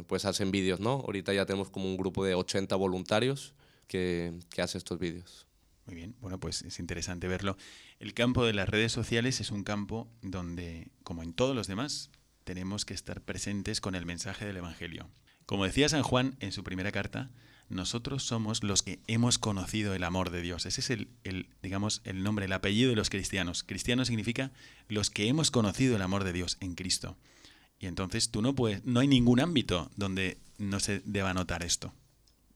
[0.07, 0.93] pues hacen vídeos, ¿no?
[1.05, 3.53] Ahorita ya tenemos como un grupo de 80 voluntarios
[3.87, 5.47] que, hace estos vídeos.
[5.85, 7.57] Muy bien, bueno, pues es interesante verlo.
[7.99, 12.11] El campo de las redes sociales es un campo donde, como en todos los demás,
[12.43, 15.09] tenemos que estar presentes con el mensaje del Evangelio.
[15.45, 17.31] Como decía San Juan en su primera carta,
[17.69, 20.65] nosotros somos los que hemos conocido el amor de Dios.
[20.65, 23.63] Ese es el, el, digamos, el nombre, el apellido de los cristianos.
[23.63, 24.51] Cristiano significa
[24.89, 27.17] los que hemos conocido el amor de Dios en Cristo.
[27.79, 31.93] Y entonces tú no puedes, no hay ningún ámbito donde no se deba notar esto.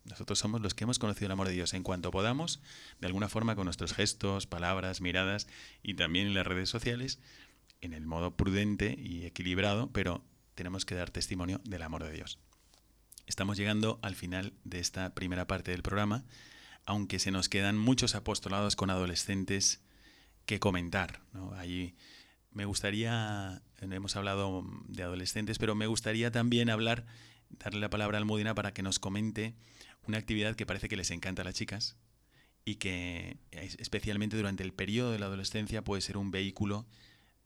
[0.04, 2.62] Nosotros somos los que hemos conocido el amor de Dios en cuanto podamos,
[3.00, 5.48] de alguna forma con nuestros gestos, palabras, miradas
[5.84, 7.20] y también en las redes sociales,
[7.82, 10.24] en el modo prudente y equilibrado, pero
[10.56, 12.40] tenemos que dar testimonio del amor de Dios.
[13.28, 16.26] Estamos llegando al final de esta primera parte del programa,
[16.86, 19.82] aunque se nos quedan muchos apostolados con adolescentes
[20.46, 21.22] que comentar.
[21.34, 21.54] ¿no?
[21.54, 21.96] Allí
[22.52, 27.06] me gustaría, hemos hablado de adolescentes, pero me gustaría también hablar,
[27.50, 29.56] darle la palabra a Almudena para que nos comente
[30.08, 31.96] una actividad que parece que les encanta a las chicas
[32.66, 36.86] y que especialmente durante el periodo de la adolescencia puede ser un vehículo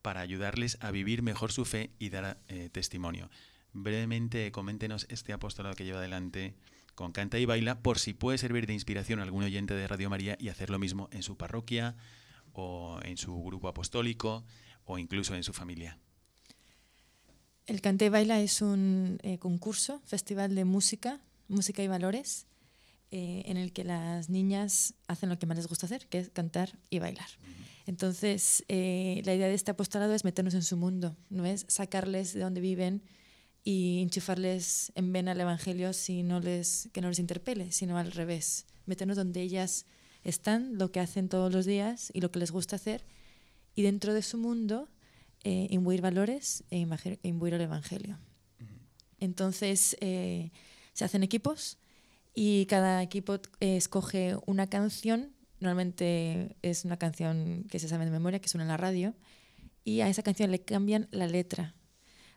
[0.02, 3.30] para ayudarles a vivir mejor su fe y dar eh, testimonio.
[3.74, 6.54] Brevemente, coméntenos este apostolado que lleva adelante
[6.96, 10.10] con Canta y Baila, por si puede servir de inspiración a algún oyente de Radio
[10.10, 11.96] María y hacer lo mismo en su parroquia
[12.54, 14.46] o en su grupo apostólico
[14.86, 15.98] o incluso en su familia.
[17.66, 22.48] El Cante y Baila es un eh, concurso, festival de música, música y valores,
[23.12, 26.30] eh, en el que las niñas hacen lo que más les gusta hacer, que es
[26.30, 27.30] cantar y bailar.
[27.86, 32.34] Entonces, eh, la idea de este apostolado es meternos en su mundo, no es sacarles
[32.34, 33.04] de donde viven
[33.64, 38.12] y enchufarles en vena el Evangelio si no les, que no les interpele, sino al
[38.12, 39.86] revés, meternos donde ellas
[40.24, 43.06] están, lo que hacen todos los días y lo que les gusta hacer,
[43.76, 44.90] y dentro de su mundo
[45.44, 46.88] eh, imbuir valores e
[47.22, 48.18] imbuir el Evangelio.
[49.20, 50.52] Entonces, eh,
[50.96, 51.78] se hacen equipos
[52.34, 58.12] y cada equipo eh, escoge una canción, normalmente es una canción que se sabe de
[58.12, 59.14] memoria, que suena en la radio,
[59.84, 61.76] y a esa canción le cambian la letra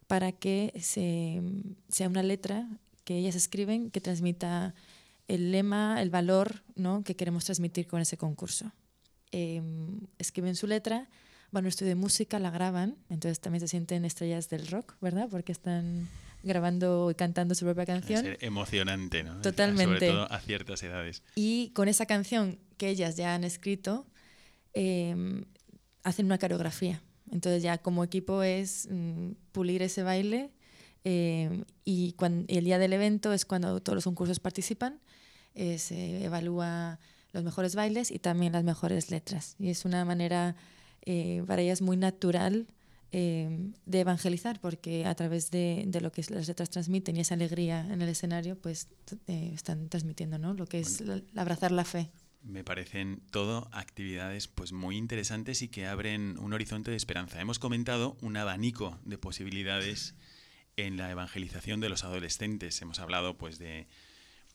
[0.08, 1.40] para que se,
[1.88, 2.68] sea una letra
[3.04, 4.74] que ellas escriben que transmita
[5.28, 7.04] el lema, el valor ¿no?
[7.04, 8.72] que queremos transmitir con ese concurso.
[9.30, 9.62] Eh,
[10.18, 11.08] escriben su letra,
[11.52, 14.96] van a un estudio de música, la graban, entonces también se sienten estrellas del rock,
[15.00, 15.28] ¿verdad?
[15.30, 16.08] Porque están
[16.42, 18.22] grabando y cantando su propia canción.
[18.22, 19.40] Ser emocionante, ¿no?
[19.40, 19.84] Totalmente.
[20.06, 21.22] Sobre todo a ciertas edades.
[21.34, 24.06] Y con esa canción que ellas ya han escrito,
[24.74, 25.44] eh,
[26.04, 27.02] hacen una coreografía.
[27.30, 30.50] Entonces ya como equipo es mm, pulir ese baile
[31.04, 35.00] eh, y, cuan- y el día del evento es cuando todos los concursos participan,
[35.54, 36.98] eh, se evalúa
[37.32, 39.56] los mejores bailes y también las mejores letras.
[39.58, 40.56] Y es una manera
[41.04, 42.66] eh, para ellas muy natural
[43.10, 47.34] eh, de evangelizar, porque a través de, de lo que las letras transmiten y esa
[47.34, 48.88] alegría en el escenario, pues
[49.26, 50.54] eh, están transmitiendo ¿no?
[50.54, 52.10] lo que es la abrazar la fe.
[52.42, 57.40] Me parecen todo actividades pues muy interesantes y que abren un horizonte de esperanza.
[57.40, 60.14] Hemos comentado un abanico de posibilidades
[60.76, 62.80] en la evangelización de los adolescentes.
[62.80, 63.88] Hemos hablado pues de,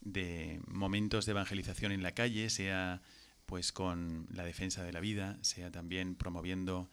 [0.01, 3.01] de momentos de evangelización en la calle, sea
[3.45, 6.89] pues con la defensa de la vida, sea también promoviendo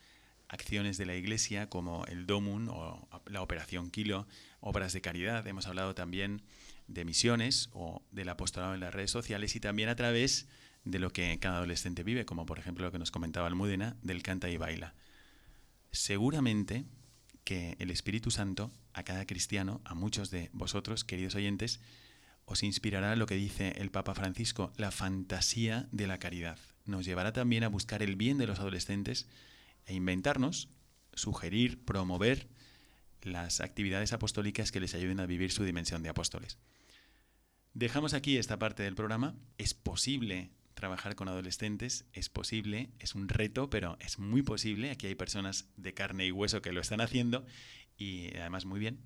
[0.50, 4.26] acciones de la Iglesia como el Domun o la Operación Kilo,
[4.60, 5.46] obras de caridad.
[5.46, 6.42] Hemos hablado también
[6.88, 10.48] de misiones o del apostolado en las redes sociales y también a través
[10.84, 14.22] de lo que cada adolescente vive, como por ejemplo lo que nos comentaba Almudena del
[14.24, 14.94] canta y baila.
[15.92, 16.84] Seguramente
[17.44, 21.80] que el Espíritu Santo a cada cristiano, a muchos de vosotros, queridos oyentes,
[22.44, 26.58] os inspirará lo que dice el Papa Francisco, la fantasía de la caridad.
[26.86, 29.28] Nos llevará también a buscar el bien de los adolescentes
[29.90, 30.68] e inventarnos,
[31.14, 32.48] sugerir, promover
[33.22, 36.58] las actividades apostólicas que les ayuden a vivir su dimensión de apóstoles.
[37.74, 39.34] Dejamos aquí esta parte del programa.
[39.58, 44.92] Es posible trabajar con adolescentes, es posible, es un reto, pero es muy posible.
[44.92, 47.44] Aquí hay personas de carne y hueso que lo están haciendo
[47.96, 49.00] y además muy bien.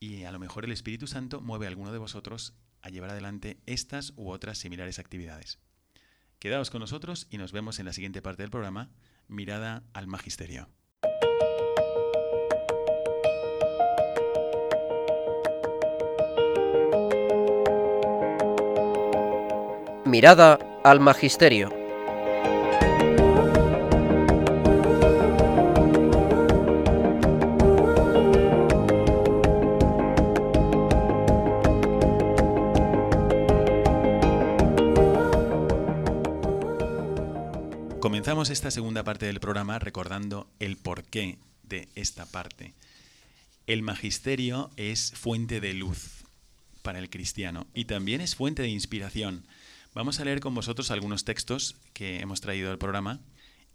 [0.00, 3.60] Y a lo mejor el Espíritu Santo mueve a alguno de vosotros a llevar adelante
[3.66, 5.58] estas u otras similares actividades.
[6.38, 8.90] Quedaos con nosotros y nos vemos en la siguiente parte del programa,
[9.28, 10.68] Mirada al Magisterio.
[20.04, 21.85] Mirada al Magisterio.
[38.48, 42.74] Esta segunda parte del programa recordando el porqué de esta parte.
[43.66, 46.24] El magisterio es fuente de luz
[46.82, 49.44] para el cristiano y también es fuente de inspiración.
[49.94, 53.18] Vamos a leer con vosotros algunos textos que hemos traído al programa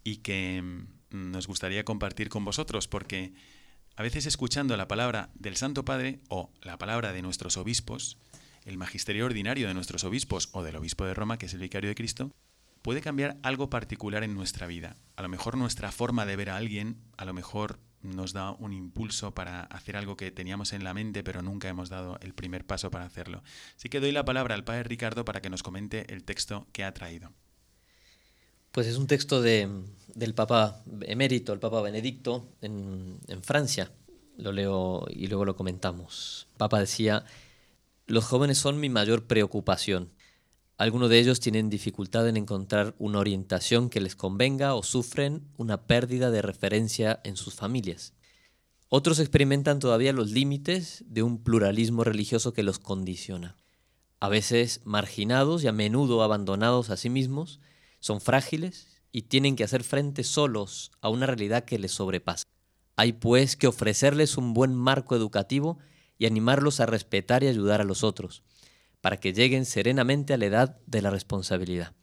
[0.06, 3.34] y que mm, nos gustaría compartir con vosotros porque
[3.98, 8.18] a veces escuchando la palabra del Santo Padre o la palabra de nuestros obispos,
[8.64, 11.90] el magisterio ordinario de nuestros obispos o del obispo de Roma, que es el vicario
[11.90, 12.32] de Cristo,
[12.82, 14.98] puede cambiar algo particular en nuestra vida.
[15.16, 18.74] A lo mejor nuestra forma de ver a alguien, a lo mejor nos da un
[18.74, 22.66] impulso para hacer algo que teníamos en la mente, pero nunca hemos dado el primer
[22.66, 23.44] paso para hacerlo.
[23.78, 26.84] Así que doy la palabra al padre Ricardo para que nos comente el texto que
[26.84, 27.32] ha traído.
[28.72, 29.70] Pues es un texto de,
[30.16, 33.92] del Papa emérito, el Papa Benedicto, en, en Francia.
[34.38, 36.48] Lo leo y luego lo comentamos.
[36.58, 37.26] Papa decía,
[38.08, 40.12] los jóvenes son mi mayor preocupación.
[40.78, 45.86] Algunos de ellos tienen dificultad en encontrar una orientación que les convenga o sufren una
[45.86, 48.14] pérdida de referencia en sus familias.
[48.90, 53.56] Otros experimentan todavía los límites de un pluralismo religioso que los condiciona.
[54.20, 57.60] A veces marginados y a menudo abandonados a sí mismos,
[58.00, 62.44] son frágiles y tienen que hacer frente solos a una realidad que les sobrepasa.
[62.96, 65.78] Hay pues que ofrecerles un buen marco educativo
[66.18, 68.44] y animarlos a respetar y ayudar a los otros
[69.02, 71.94] para que lleguen serenamente a la edad de la responsabilidad.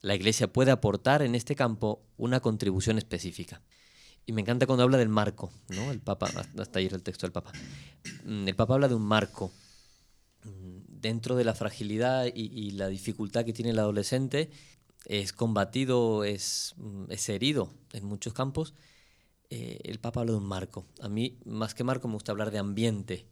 [0.00, 3.62] La Iglesia puede aportar en este campo una contribución específica.
[4.26, 5.90] Y me encanta cuando habla del marco, ¿no?
[5.90, 7.50] El Papa, hasta ayer el texto del Papa.
[8.24, 9.50] Mm, el Papa habla de un marco.
[10.44, 14.50] Mm, dentro de la fragilidad y, la dificultad que tiene el adolescente,
[15.06, 18.74] es combatido, es, mm, es herido en muchos campos.
[19.48, 20.84] Eh, el Papa habla de un marco.
[21.00, 23.26] A mí, más que marco, me gusta hablar de ambiente.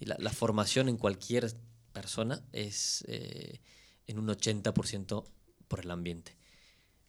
[0.00, 1.50] La, la formación en cualquier
[1.98, 3.60] persona es eh,
[4.06, 5.24] en un 80%
[5.66, 6.36] por el ambiente.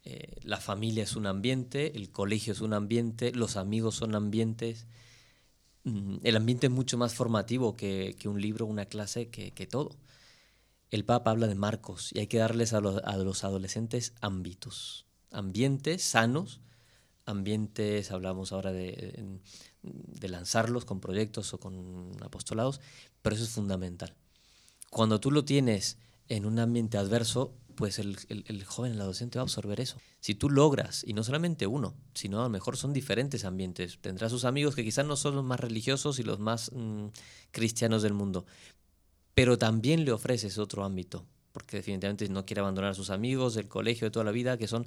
[0.03, 4.87] Eh, la familia es un ambiente, el colegio es un ambiente, los amigos son ambientes.
[5.83, 9.91] Mm, el ambiente es mucho más formativo que, un libro, una clase, que, todo.
[10.89, 15.05] El Papa habla de marcos y hay que darles a los, a los adolescentes ámbitos,
[15.29, 16.61] ambientes sanos,
[17.25, 19.39] ambientes, hablamos ahora de,
[19.83, 22.81] de lanzarlos con proyectos o con apostolados,
[23.21, 24.15] pero eso es fundamental
[24.89, 28.17] cuando tú lo tienes en un ambiente adverso, pues el,
[28.65, 29.97] joven, el adolescente va a absorber eso.
[30.19, 34.27] Si tú logras, y no solamente uno, sino a lo mejor son diferentes ambientes, tendrá
[34.27, 37.05] sus amigos que quizás no son los más religiosos y los más mm,
[37.51, 38.45] cristianos del mundo,
[39.33, 43.69] pero también le ofreces otro ámbito, porque definitivamente no quiere abandonar a sus amigos del
[43.69, 44.85] colegio de toda la vida, que son,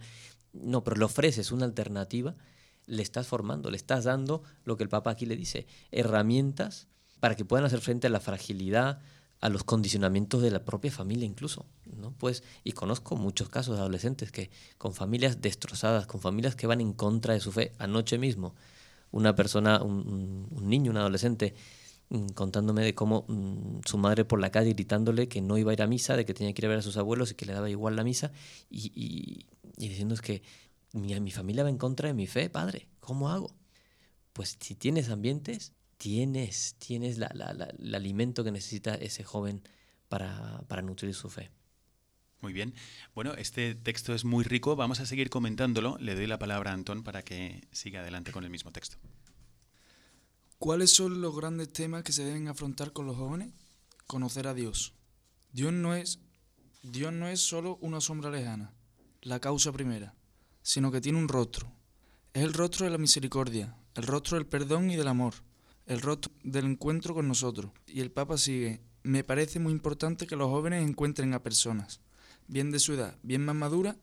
[0.53, 2.37] no, pero le ofreces una alternativa,
[2.85, 6.89] le estás formando, le estás dando lo que el Papa aquí le dice, herramientas
[7.21, 9.01] para que puedan hacer frente a la fragilidad,
[9.43, 11.66] a los condicionamientos de la propia familia incluso,
[11.97, 12.12] ¿no?
[12.12, 16.80] Pues, y conozco muchos casos de adolescentes que con familias destrozadas, con familias que van
[16.80, 17.72] en contra de su fe.
[17.78, 18.55] Anoche mismo,
[19.11, 21.55] una persona, un, niño, un adolescente,
[22.11, 25.74] mm, contándome de cómo mm, su madre por la calle gritándole que no iba a
[25.74, 27.45] ir a misa, de que tenía que ir a ver a sus abuelos y que
[27.45, 28.30] le daba igual la misa,
[28.70, 30.43] y, y, y diciendo es que
[30.93, 33.51] mi, mi familia va en contra de mi fe, padre, ¿cómo hago?
[34.34, 35.72] Pues si tienes ambientes,
[36.03, 37.29] tienes, tienes la,
[37.79, 39.63] el alimento que necesita ese joven
[40.09, 41.53] para, para nutrir su fe.
[42.41, 42.75] Muy bien.
[43.15, 44.75] Bueno, este texto es muy rico.
[44.75, 45.97] Vamos a seguir comentándolo.
[46.01, 48.97] Le doy la palabra a Antón para que siga adelante con el mismo texto.
[50.59, 53.53] ¿Cuáles son los grandes temas que se deben afrontar con los jóvenes?
[54.09, 54.95] Conocer a Dios.
[55.53, 56.19] Dios no es,
[56.83, 58.75] Dios no es solo una sombra lejana,
[59.21, 60.17] la causa primera,
[60.63, 61.73] sino que tiene un rostro.
[62.33, 65.35] Es el rostro de la misericordia, el rostro del perdón y del amor
[65.87, 67.70] el rostro del encuentro con nosotros.
[67.87, 72.01] Y el Papa sigue, me parece muy importante que los jóvenes encuentren a personas,
[72.49, 73.97] bien de su edad, bien más maduras,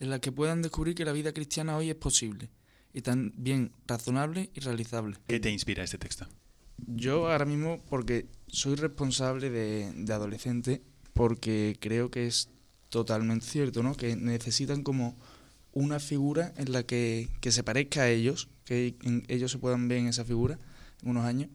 [0.00, 2.50] en las que puedan descubrir que la vida cristiana hoy es posible
[2.92, 5.16] y también razonable y realizable.
[5.26, 6.26] ¿Qué te inspira este texto?
[6.78, 10.80] Yo ahora mismo, porque soy responsable de, de adolescentes,
[11.12, 12.48] porque creo que es
[12.88, 13.94] totalmente cierto, ¿no?
[13.94, 15.16] Que necesitan como
[15.72, 19.88] una figura en la que, que se parezca a ellos, que en- ellos se puedan
[19.88, 20.58] ver en esa figura
[21.02, 21.48] unos años,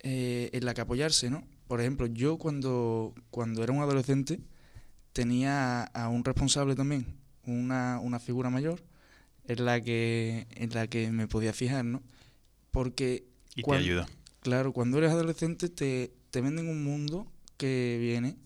[0.00, 1.44] eh, en la que apoyarse, ¿no?
[1.68, 4.40] Por ejemplo, yo cuando, cuando era un adolescente
[5.12, 7.06] tenía a, un responsable también,
[7.46, 8.82] una, una figura mayor,
[9.46, 12.02] en la que, en la que me podía fijar, ¿no?
[12.70, 13.24] Porque
[13.54, 14.06] Y cuan- te ayuda.
[14.40, 18.36] Claro, cuando eres adolescente te, te venden un mundo que viene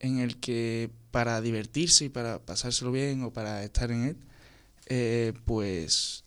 [0.00, 4.16] en el que para divertirse y para pasárselo bien o para estar en él,
[4.86, 6.24] eh, pues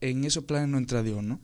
[0.00, 1.40] en esos planes no entra Dios, ¿no?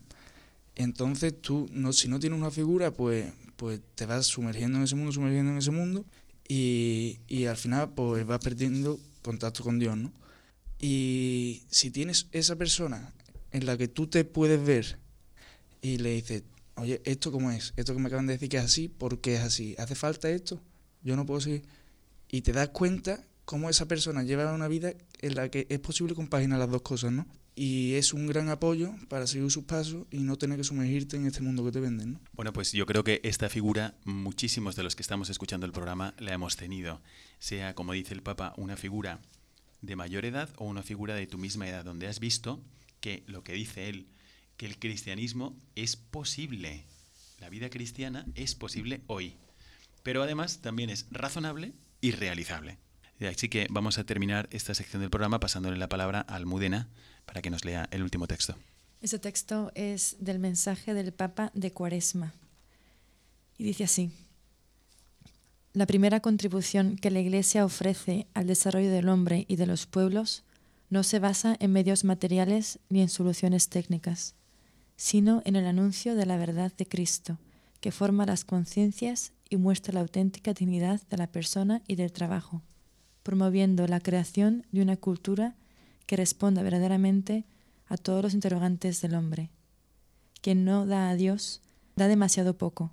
[0.78, 3.26] Entonces tú, no, si no tienes una figura, pues,
[3.56, 6.06] pues te vas sumergiendo en ese mundo, sumergiendo en ese mundo
[6.46, 10.12] y, y al final pues vas perdiendo contacto con Dios, ¿no?
[10.78, 13.12] Y si tienes esa persona
[13.50, 15.00] en la que tú te puedes ver
[15.82, 16.44] y le dices,
[16.76, 17.74] oye, ¿esto cómo es?
[17.76, 19.74] Esto que me acaban de decir que es así, ¿por qué es así?
[19.78, 20.60] ¿Hace falta esto?
[21.02, 21.64] Yo no puedo seguir.
[22.30, 26.14] Y te das cuenta cómo esa persona lleva una vida en la que es posible
[26.14, 27.26] compaginar las dos cosas, ¿no?
[27.60, 31.26] Y es un gran apoyo para seguir sus pasos y no tener que sumergirte en
[31.26, 32.20] este mundo que te venden, ¿no?
[32.32, 36.14] Bueno, pues yo creo que esta figura, muchísimos de los que estamos escuchando el programa
[36.18, 37.02] la hemos tenido.
[37.40, 39.18] Sea, como dice el Papa, una figura
[39.82, 42.62] de mayor edad o una figura de tu misma edad, donde has visto
[43.00, 44.06] que lo que dice él,
[44.56, 46.84] que el cristianismo es posible.
[47.40, 49.34] La vida cristiana es posible hoy.
[50.04, 52.78] Pero además también es razonable y realizable.
[53.20, 56.88] Así que vamos a terminar esta sección del programa pasándole la palabra a Almudena
[57.28, 58.56] para que nos lea el último texto.
[59.02, 62.32] Ese texto es del mensaje del Papa de Cuaresma.
[63.58, 64.10] Y dice así,
[65.74, 70.42] la primera contribución que la Iglesia ofrece al desarrollo del hombre y de los pueblos
[70.88, 74.34] no se basa en medios materiales ni en soluciones técnicas,
[74.96, 77.36] sino en el anuncio de la verdad de Cristo,
[77.82, 82.62] que forma las conciencias y muestra la auténtica dignidad de la persona y del trabajo,
[83.22, 85.54] promoviendo la creación de una cultura
[86.08, 87.44] que responda verdaderamente
[87.86, 89.50] a todos los interrogantes del hombre.
[90.40, 91.60] Quien no da a Dios
[91.96, 92.90] da demasiado poco.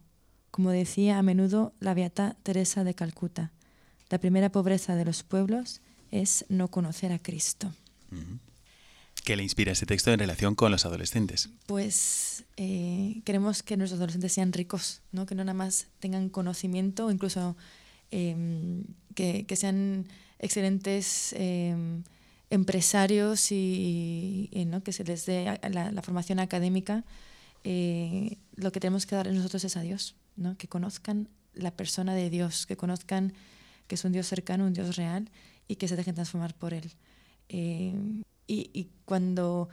[0.52, 3.54] Como decía a menudo la beata Teresa de Calcuta,
[4.10, 5.80] la primera pobreza de los pueblos
[6.12, 7.74] es no conocer a Cristo.
[9.24, 11.50] ¿Qué le inspira este texto en relación con los adolescentes?
[11.68, 15.26] Pues eh, queremos que nuestros adolescentes sean ricos, ¿no?
[15.26, 17.56] que no nada más tengan conocimiento, incluso
[18.12, 18.84] eh,
[19.16, 20.06] que, que sean
[20.40, 22.04] excelentes eh,
[22.50, 24.84] empresarios y, y, ¿no?
[24.84, 27.04] que se les dé la, la formación académica.
[27.64, 30.58] Eh, lo que tenemos que dar nosotros es a Dios, ¿no?
[30.58, 33.34] que conozcan la persona de Dios, que conozcan
[33.88, 35.30] que es un Dios cercano, un Dios real
[35.68, 36.92] y que se dejen transformar por Él.
[37.50, 37.94] Eh,
[38.48, 39.70] y, y, cuando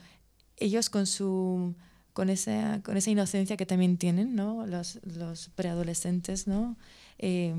[0.56, 1.74] ellos con su
[2.12, 4.66] con esa, con esa inocencia que también tienen ¿no?
[4.66, 6.76] los, los preadolescentes, ¿no?
[7.18, 7.54] Eh,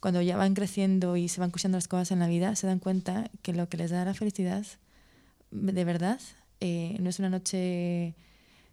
[0.00, 2.78] cuando ya van creciendo y se van escuchando las cosas en la vida, se dan
[2.78, 4.64] cuenta que lo que les da la felicidad,
[5.50, 6.20] de verdad,
[6.60, 8.14] eh, no es una noche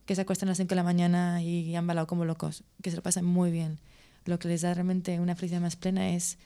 [0.05, 2.91] que se acuestan a las 5 de la mañana y han balado como locos, que
[2.91, 3.79] se lo pasan muy bien.
[4.25, 6.37] Lo que les da realmente una felicidad más plena es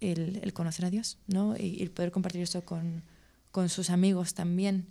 [0.00, 1.56] el, conocer a Dios ¿no?
[1.56, 3.02] y, el poder compartir eso con,
[3.68, 4.86] sus amigos también.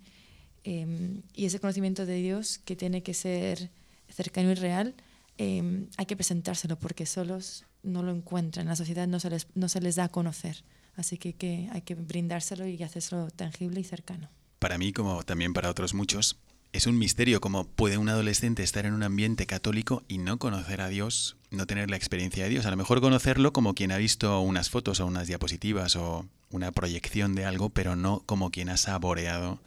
[0.63, 3.69] Eh, y ese conocimiento de Dios que tiene que ser
[4.09, 4.95] cercano y real,
[5.37, 9.69] eh, hay que presentárselo porque solos no lo encuentran, la sociedad no se les, no
[9.69, 10.63] se les da a conocer.
[10.95, 14.29] Así que, que hay que brindárselo y hacerlo tangible y cercano.
[14.59, 16.37] Para mí, como también para otros muchos,
[16.71, 20.81] es un misterio cómo puede un adolescente estar en un ambiente católico y no conocer
[20.81, 22.65] a Dios, no tener la experiencia de Dios.
[22.65, 26.71] A lo mejor conocerlo como quien ha visto unas fotos o unas diapositivas o una
[26.71, 29.59] proyección de algo, pero no como quien ha saboreado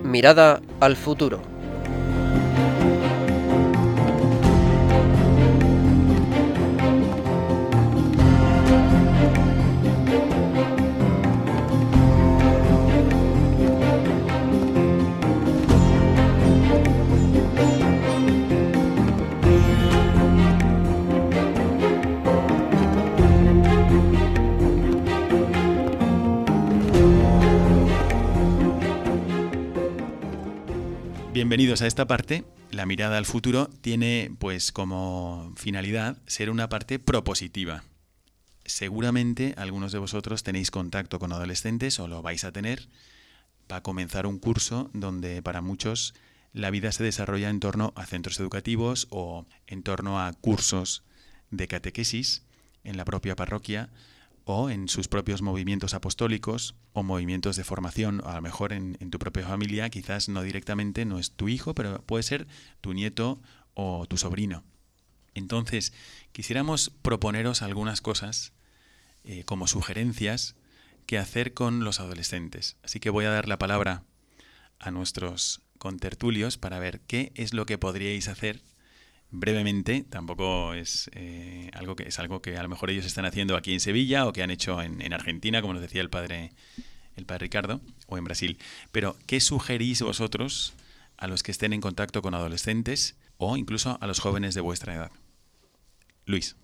[0.02, 1.51] Mirada al futuro.
[31.43, 32.45] Bienvenidos a esta parte.
[32.70, 37.82] La mirada al futuro tiene pues como finalidad ser una parte propositiva.
[38.64, 42.88] Seguramente algunos de vosotros tenéis contacto con adolescentes o lo vais a tener.
[43.70, 46.14] Va a comenzar un curso donde para muchos
[46.53, 51.03] la vida se desarrolla en torno a centros educativos o en torno a cursos
[51.51, 52.45] de catequesis
[52.84, 53.90] en la propia parroquia
[54.45, 59.18] o en sus propios movimientos apostólicos o movimientos de formación, a lo mejor en, tu
[59.18, 62.47] propia familia, quizás no directamente, no es tu hijo, pero puede ser
[62.80, 63.40] tu nieto
[63.74, 64.64] o tu sobrino.
[65.34, 65.93] Entonces,
[66.32, 68.53] quisiéramos proponeros algunas cosas
[69.24, 70.57] eh, como sugerencias
[71.07, 72.76] que hacer con los adolescentes.
[72.82, 74.05] Así que voy a dar la palabra
[74.78, 78.62] a nuestros contertulios para ver qué es lo que podríais hacer
[79.33, 83.57] brevemente, tampoco es eh, algo que es algo que a lo mejor ellos están haciendo
[83.57, 86.53] aquí en Sevilla o que han hecho en, en, Argentina, como nos decía el padre
[87.16, 88.59] el padre Ricardo, o en Brasil.
[88.91, 90.74] Pero, ¿qué sugerís vosotros
[91.16, 94.95] a los que estén en contacto con adolescentes o incluso a los jóvenes de vuestra
[94.95, 95.11] edad?
[96.26, 96.57] Luis.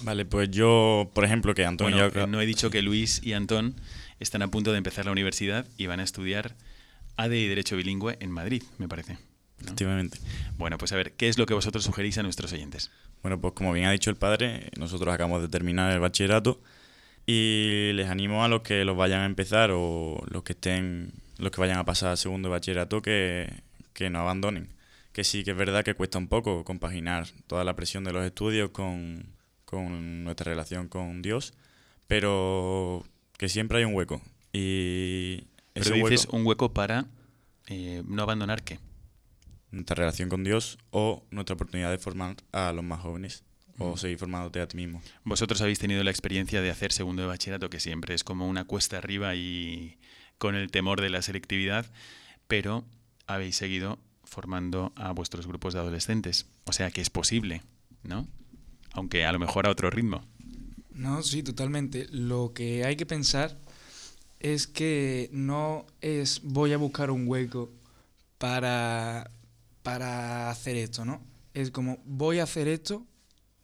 [0.00, 2.26] Vale, pues yo, por ejemplo, que Antón bueno, ya...
[2.26, 3.74] No he dicho que Luis y Antón
[4.20, 6.54] están a punto de empezar la universidad y van a estudiar
[7.16, 9.16] ADE y Derecho Bilingüe en Madrid, me parece.
[9.60, 9.66] ¿No?
[9.66, 10.18] Efectivamente.
[10.58, 12.90] Bueno, pues a ver, ¿qué es lo que vosotros sugerís a nuestros oyentes?
[13.22, 16.60] Bueno, pues como bien ha dicho el padre, nosotros acabamos de terminar el bachillerato
[17.26, 21.50] y les animo a los que los vayan a empezar o los que estén, los
[21.50, 23.52] que vayan a pasar al segundo bachillerato que,
[23.92, 24.68] que no abandonen.
[25.12, 28.24] Que sí que es verdad que cuesta un poco compaginar toda la presión de los
[28.24, 29.26] estudios con,
[29.64, 31.54] con nuestra relación con Dios,
[32.06, 33.04] pero
[33.38, 34.22] que siempre hay un hueco.
[34.52, 37.06] Y pero dices hueco, un hueco para
[37.66, 38.78] eh, no abandonar qué?
[39.70, 43.44] Nuestra relación con Dios o nuestra oportunidad de formar a los más jóvenes
[43.78, 45.02] o seguir formándote a ti mismo.
[45.24, 48.64] Vosotros habéis tenido la experiencia de hacer segundo de bachillerato, que siempre es como una
[48.64, 49.98] cuesta arriba y
[50.38, 51.86] con el temor de la selectividad,
[52.46, 52.84] pero
[53.26, 56.46] habéis seguido formando a vuestros grupos de adolescentes.
[56.64, 57.62] O sea que es posible,
[58.02, 58.26] ¿no?
[58.92, 60.24] Aunque a lo mejor a otro ritmo.
[60.90, 62.06] No, sí, totalmente.
[62.10, 63.58] Lo que hay que pensar
[64.40, 67.70] es que no es voy a buscar un hueco
[68.38, 69.30] para,
[69.86, 71.24] para hacer esto, ¿no?
[71.54, 73.06] Es como voy a hacer esto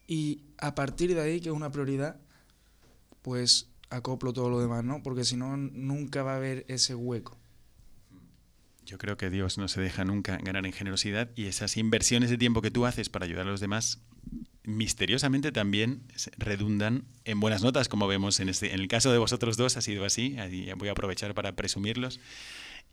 [0.07, 2.21] y a partir de ahí, que es una prioridad,
[3.23, 5.03] pues acoplo todo lo demás, ¿no?
[5.03, 7.37] Porque si no, nunca va a haber ese hueco.
[8.87, 12.39] Yo creo que Dios no se deja nunca ganar en generosidad y esas inversiones de
[12.39, 13.99] tiempo que tú haces para ayudar a los demás
[14.63, 16.05] misteriosamente también
[16.39, 19.81] redundan en buenas notas, como vemos en, este, en el caso de vosotros dos ha
[19.81, 20.37] sido así,
[20.77, 22.21] voy a aprovechar para presumirlos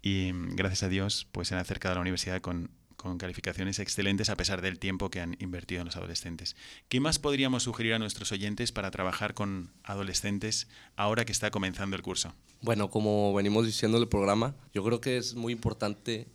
[0.01, 4.29] y gracias a Dios pues se han acercado a la universidad con, con calificaciones excelentes
[4.29, 6.57] a pesar del tiempo que han invertido en los adolescentes.
[6.89, 11.95] ¿Qué más podríamos sugerir a nuestros oyentes para trabajar con adolescentes ahora que está comenzando
[11.95, 12.33] el curso?
[12.61, 16.27] Bueno, como venimos diciendo en el programa, yo creo que es muy importante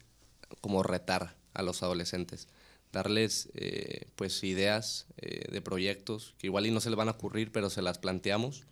[0.63, 2.49] como retar a los adolescentes
[2.93, 7.13] darles eh, pues ideas eh, de proyectos que igual y no se les van a
[7.13, 8.63] ocurrir, pero se las planteamos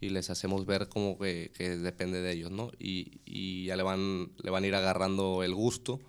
[0.00, 2.70] y les hacemos ver como que, que depende de ellos, ¿no?
[2.78, 6.00] Y, y, ya le van, le van a ir agarrando el gusto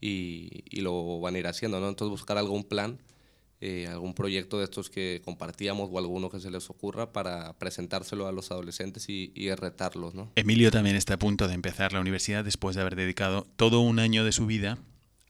[0.00, 1.88] y, y, lo van a ir haciendo, ¿no?
[1.88, 2.98] Entonces buscar algún plan,
[3.60, 8.26] eh, algún proyecto de estos que compartíamos o alguno que se les ocurra para presentárselo
[8.26, 10.32] a los adolescentes y, y retarlos, ¿no?
[10.36, 13.98] Emilio también está a punto de empezar la universidad después de haber dedicado todo un
[13.98, 14.78] año de su vida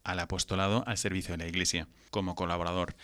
[0.05, 2.95] al apostolado al servicio de la Iglesia como colaborador.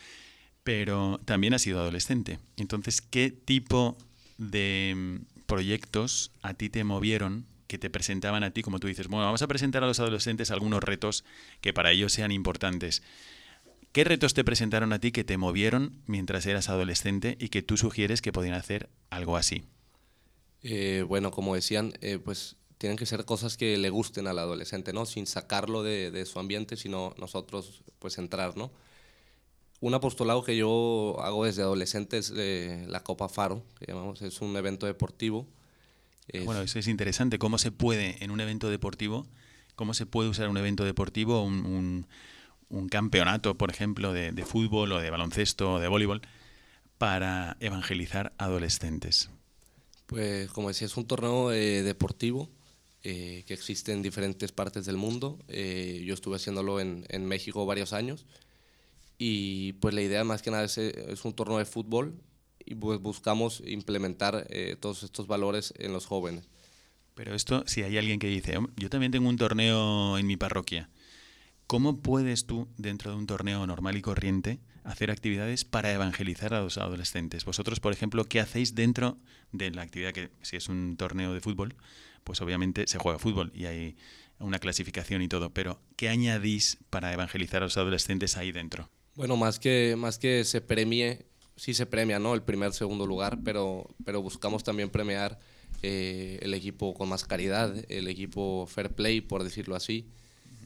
[0.64, 2.39] Pero también ha sido adolescente.
[2.57, 3.97] Entonces, ¿qué tipo
[4.39, 9.09] de mm, proyectos a ti te movieron que te presentaban a ti, como tú dices,
[9.09, 11.25] bueno, vamos a presentar a los adolescentes algunos retos
[11.61, 13.03] que para ellos sean importantes.
[13.93, 17.77] ¿Qué retos te presentaron a ti que te movieron mientras eras adolescente y que tú
[17.77, 19.64] sugieres que podían hacer algo así?
[20.62, 24.93] Eh, bueno, como decían, eh, pues tienen que ser cosas que le gusten al adolescente,
[24.93, 25.07] ¿no?
[25.07, 28.71] Sin sacarlo de, de, su ambiente, sino nosotros, pues, entrar, ¿no?
[29.81, 34.41] Un apostolado que yo hago desde adolescente es eh, la Copa Faro, que llamamos, es
[34.41, 35.47] un evento deportivo.
[36.29, 37.39] Es- Bueno, eso es interesante.
[37.39, 39.27] ¿Cómo se puede en un evento deportivo,
[39.74, 42.07] cómo se puede usar un evento deportivo, un, un-
[42.68, 46.22] un campeonato, por ejemplo, de, de fútbol o de baloncesto o de voleibol,
[46.99, 49.31] para evangelizar adolescentes?
[50.07, 52.49] Pues como decía, es un torneo eh, deportivo
[53.03, 55.39] eh, que existe en diferentes partes del mundo.
[55.49, 58.24] Eh, yo estuve haciéndolo en, en México varios años
[59.18, 62.14] y pues la idea más que nada es, es un torneo de fútbol
[62.67, 66.49] y pues buscamos implementar eh, todos estos valores en los jóvenes.
[67.14, 70.37] Pero esto, si hay alguien que dice, "Hom- yo también tengo un torneo en mi
[70.37, 70.91] parroquia,
[71.67, 76.61] ¿cómo puedes tú, dentro de un torneo normal y corriente, hacer actividades para evangelizar a
[76.61, 77.45] los adolescentes?
[77.45, 79.17] Vosotros, por ejemplo, ¿qué hacéis dentro
[79.53, 81.75] de la actividad que, si es un torneo de fútbol,
[82.25, 83.97] pues obviamente se juega fútbol y hay
[84.39, 88.91] una clasificación y todo, pero ¿qué añadís para evangelizar a los adolescentes ahí dentro?
[89.14, 91.25] Bueno, más que, más que se premie,
[91.57, 92.34] sí se premia, ¿no?
[92.34, 95.38] El primer, segundo lugar, pero, pero buscamos también premiar
[95.82, 100.07] eh, el equipo con más caridad, el equipo fair play, por decirlo así.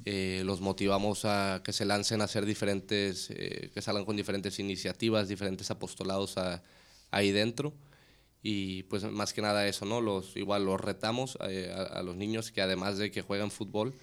[0.07, 4.59] Eh, los motivamos a que se lancen a hacer diferentes, eh, que salgan con diferentes
[4.59, 6.63] iniciativas, diferentes apostolados a-
[7.11, 7.75] ahí dentro.
[8.43, 10.01] Y pues más que nada eso, ¿no?
[10.01, 13.95] Los, igual los retamos eh, a, a los niños que además de que juegan fútbol,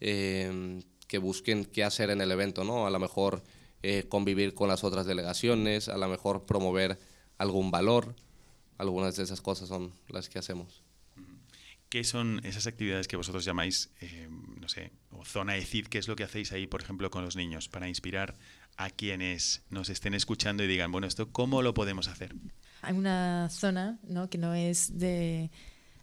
[0.00, 2.86] eh, que busquen qué hacer en el evento, ¿no?
[2.86, 3.42] A lo mejor
[3.82, 6.98] eh, convivir con las otras delegaciones, a lo mejor promover
[7.38, 8.14] algún valor.
[8.78, 10.82] Algunas de esas cosas son las que hacemos.
[11.88, 14.28] ¿Qué son esas actividades que vosotros llamáis, eh,
[14.60, 15.86] no sé, o zona de CID?
[15.88, 18.36] ¿Qué es lo que hacéis ahí, por ejemplo, con los niños para inspirar
[18.76, 22.34] a quienes nos estén escuchando y digan, bueno, esto, ¿cómo lo podemos hacer?
[22.82, 24.30] Hay una zona ¿no?
[24.30, 25.50] que no es de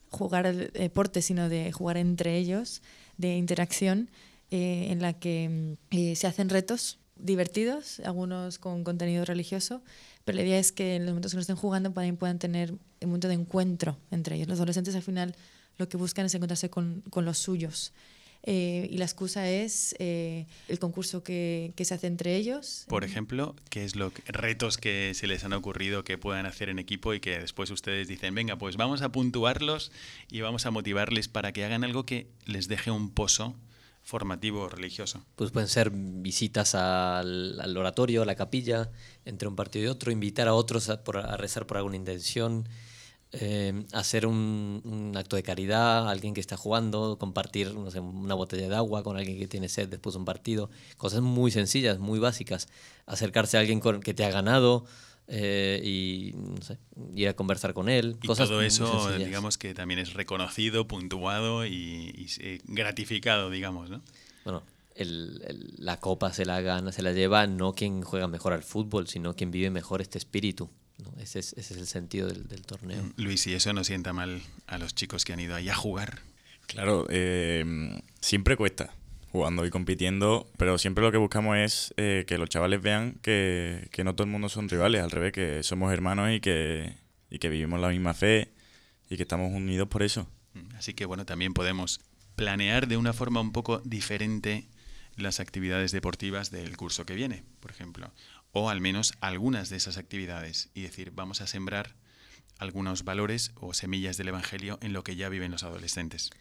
[0.09, 2.81] jugar al deporte, sino de jugar entre ellos,
[3.17, 4.09] de interacción,
[4.51, 9.81] eh, en la que mm, eh, se hacen retos divertidos, algunos con contenido religioso,
[10.25, 12.71] pero la idea es que en los momentos que no estén jugando también puedan tener
[12.71, 14.47] un momento de encuentro entre ellos.
[14.47, 15.35] Los adolescentes al final
[15.77, 17.93] lo que buscan es encontrarse con, con los suyos.
[18.43, 22.85] Eh, y la excusa es eh, el concurso que, que se hace entre ellos.
[22.87, 26.69] Por ejemplo, ¿qué es lo que- retos que se les han ocurrido que puedan hacer
[26.69, 29.91] en equipo y que después ustedes dicen, venga, pues vamos a puntuarlos
[30.31, 33.55] y vamos a motivarles para que hagan algo que les deje un pozo
[34.07, 35.21] formativo religioso?
[35.35, 38.89] Pues pueden ser visitas al, al oratorio, a la capilla,
[39.25, 42.69] entre un partido y otro, invitar a otros a, por- a rezar por alguna intención,
[43.33, 48.33] eh, hacer un, un acto de caridad alguien que está jugando, compartir no sé, una
[48.35, 51.99] botella de agua con alguien que tiene sed después de un partido, cosas muy sencillas,
[51.99, 52.69] muy básicas,
[53.05, 54.85] acercarse a alguien con, que te ha ganado
[55.27, 56.77] eh, y no sé,
[57.15, 58.17] ir a conversar con él.
[58.21, 63.89] Y cosas todo eso, digamos que también es reconocido, puntuado y, y, eh, gratificado, digamos,
[63.89, 64.01] ¿no?
[64.45, 64.63] Bueno,
[64.95, 68.63] el- el- la copa se la gana, se la lleva no quien juega mejor al
[68.63, 70.69] fútbol, sino quien vive mejor este espíritu.
[71.03, 71.13] ¿no?
[71.21, 73.03] Ese, es, ese es el sentido del, del torneo.
[73.17, 76.21] Luis, y eso no sienta mal a los chicos que han ido ahí a jugar.
[76.65, 78.95] Claro, eh, siempre cuesta
[79.31, 83.87] jugando y compitiendo, pero siempre lo que buscamos es eh, que los chavales vean que,
[83.91, 86.95] que no todo el mundo son rivales, al revés, que somos hermanos y que,
[87.29, 88.53] y que vivimos la misma fe
[89.09, 90.27] y que estamos unidos por eso.
[90.77, 91.99] Así que bueno, también podemos
[92.35, 94.67] planear de una forma un poco diferente
[95.15, 98.11] las actividades deportivas del curso que viene, por ejemplo,
[98.51, 101.95] o al menos algunas de esas actividades y decir, vamos a sembrar
[102.59, 106.31] algunos valores o semillas del Evangelio en lo que ya viven los adolescentes.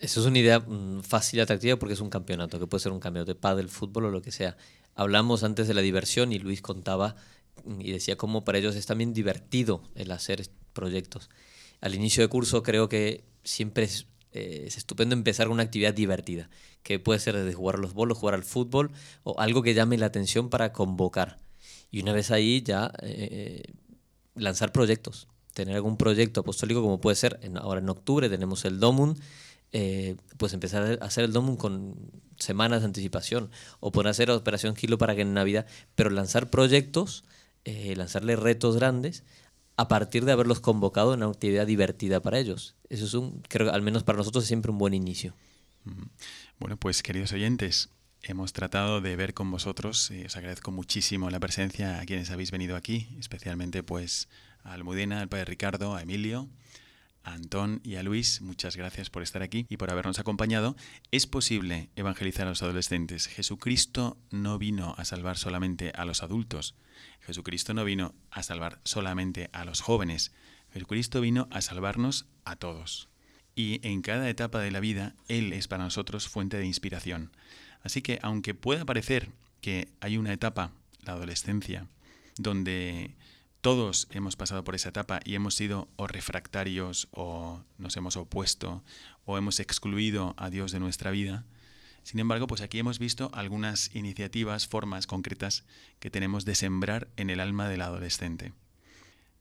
[0.00, 2.92] Eso es una idea mm, fácil y atractiva porque es un campeonato, que puede ser
[2.92, 4.56] un campeonato de pádel, fútbol o lo que sea.
[4.94, 7.16] Hablamos antes de la diversión y Luis contaba
[7.64, 10.42] mm, y decía cómo para ellos es también divertido el hacer
[10.72, 11.28] proyectos.
[11.80, 15.92] Al inicio de curso creo que siempre es, eh, es estupendo empezar con una actividad
[15.94, 16.48] divertida,
[16.82, 18.90] que puede ser desde jugar a los bolos, jugar al fútbol
[19.22, 21.38] o algo que llame la atención para convocar.
[21.90, 23.62] Y una vez ahí ya eh,
[24.34, 28.80] lanzar proyectos, tener algún proyecto apostólico como puede ser, en- ahora en octubre tenemos el
[28.80, 29.18] Domun,
[29.72, 31.94] eh, pues empezar a hacer el Domun con
[32.38, 33.50] semanas de anticipación
[33.80, 37.24] o poder hacer Operación Kilo para que en Navidad, pero lanzar proyectos,
[37.64, 39.24] eh, lanzarle retos grandes
[39.76, 42.74] a partir de haberlos convocado en una actividad divertida para ellos.
[42.88, 45.34] Eso es un, creo al menos para nosotros es siempre un buen inicio.
[46.58, 47.88] Bueno, pues queridos oyentes,
[48.22, 52.50] hemos tratado de ver con vosotros, y os agradezco muchísimo la presencia a quienes habéis
[52.50, 54.28] venido aquí, especialmente pues
[54.62, 56.48] a Almudena, al padre Ricardo, a Emilio,
[57.24, 60.76] a Antón y a Luis, muchas gracias por estar aquí y por habernos acompañado.
[61.10, 63.26] Es posible evangelizar a los adolescentes.
[63.26, 66.74] Jesucristo no vino a salvar solamente a los adultos.
[67.20, 70.32] Jesucristo no vino a salvar solamente a los jóvenes.
[70.72, 73.08] Jesucristo vino a salvarnos a todos.
[73.54, 77.30] Y en cada etapa de la vida, Él es para nosotros fuente de inspiración.
[77.82, 81.86] Así que, aunque pueda parecer que hay una etapa la adolescencia,
[82.36, 83.14] donde
[83.60, 88.82] todos hemos pasado por esa etapa y hemos sido o refractarios o nos hemos opuesto
[89.24, 91.44] o hemos excluido a Dios de nuestra vida.
[92.02, 95.64] Sin embargo, pues aquí hemos visto algunas iniciativas, formas concretas
[95.98, 98.54] que tenemos de sembrar en el alma del adolescente.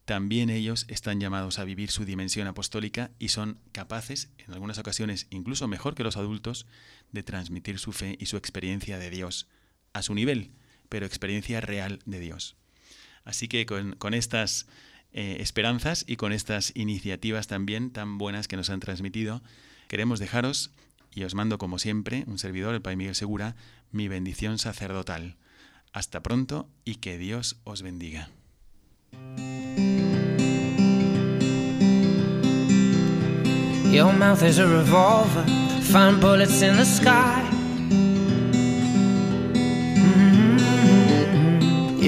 [0.04, 5.28] También ellos están llamados a vivir su dimensión apostólica y son capaces, en algunas ocasiones
[5.30, 6.66] incluso mejor que los adultos,
[7.12, 9.48] de transmitir su fe y su experiencia de Dios
[9.94, 10.52] a su nivel,
[10.90, 12.59] pero experiencia real de Dios.
[13.30, 14.66] Así que con, estas
[15.14, 19.44] eh, esperanzas y con estas iniciativas también tan buenas que nos han transmitido,
[19.88, 20.72] queremos dejaros,
[21.14, 23.56] y os mando como siempre, un servidor, el Padre Miguel Segura,
[23.92, 25.38] mi bendición sacerdotal.
[25.94, 28.32] Hasta pronto y que Dios os bendiga.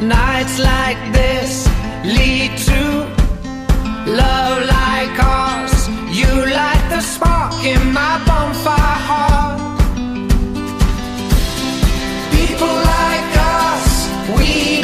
[0.00, 1.66] Nights like this
[2.04, 2.82] lead to
[4.12, 5.88] love like ours.
[6.14, 9.58] You light the spark in my bonfire heart.
[12.30, 14.75] People like us, we.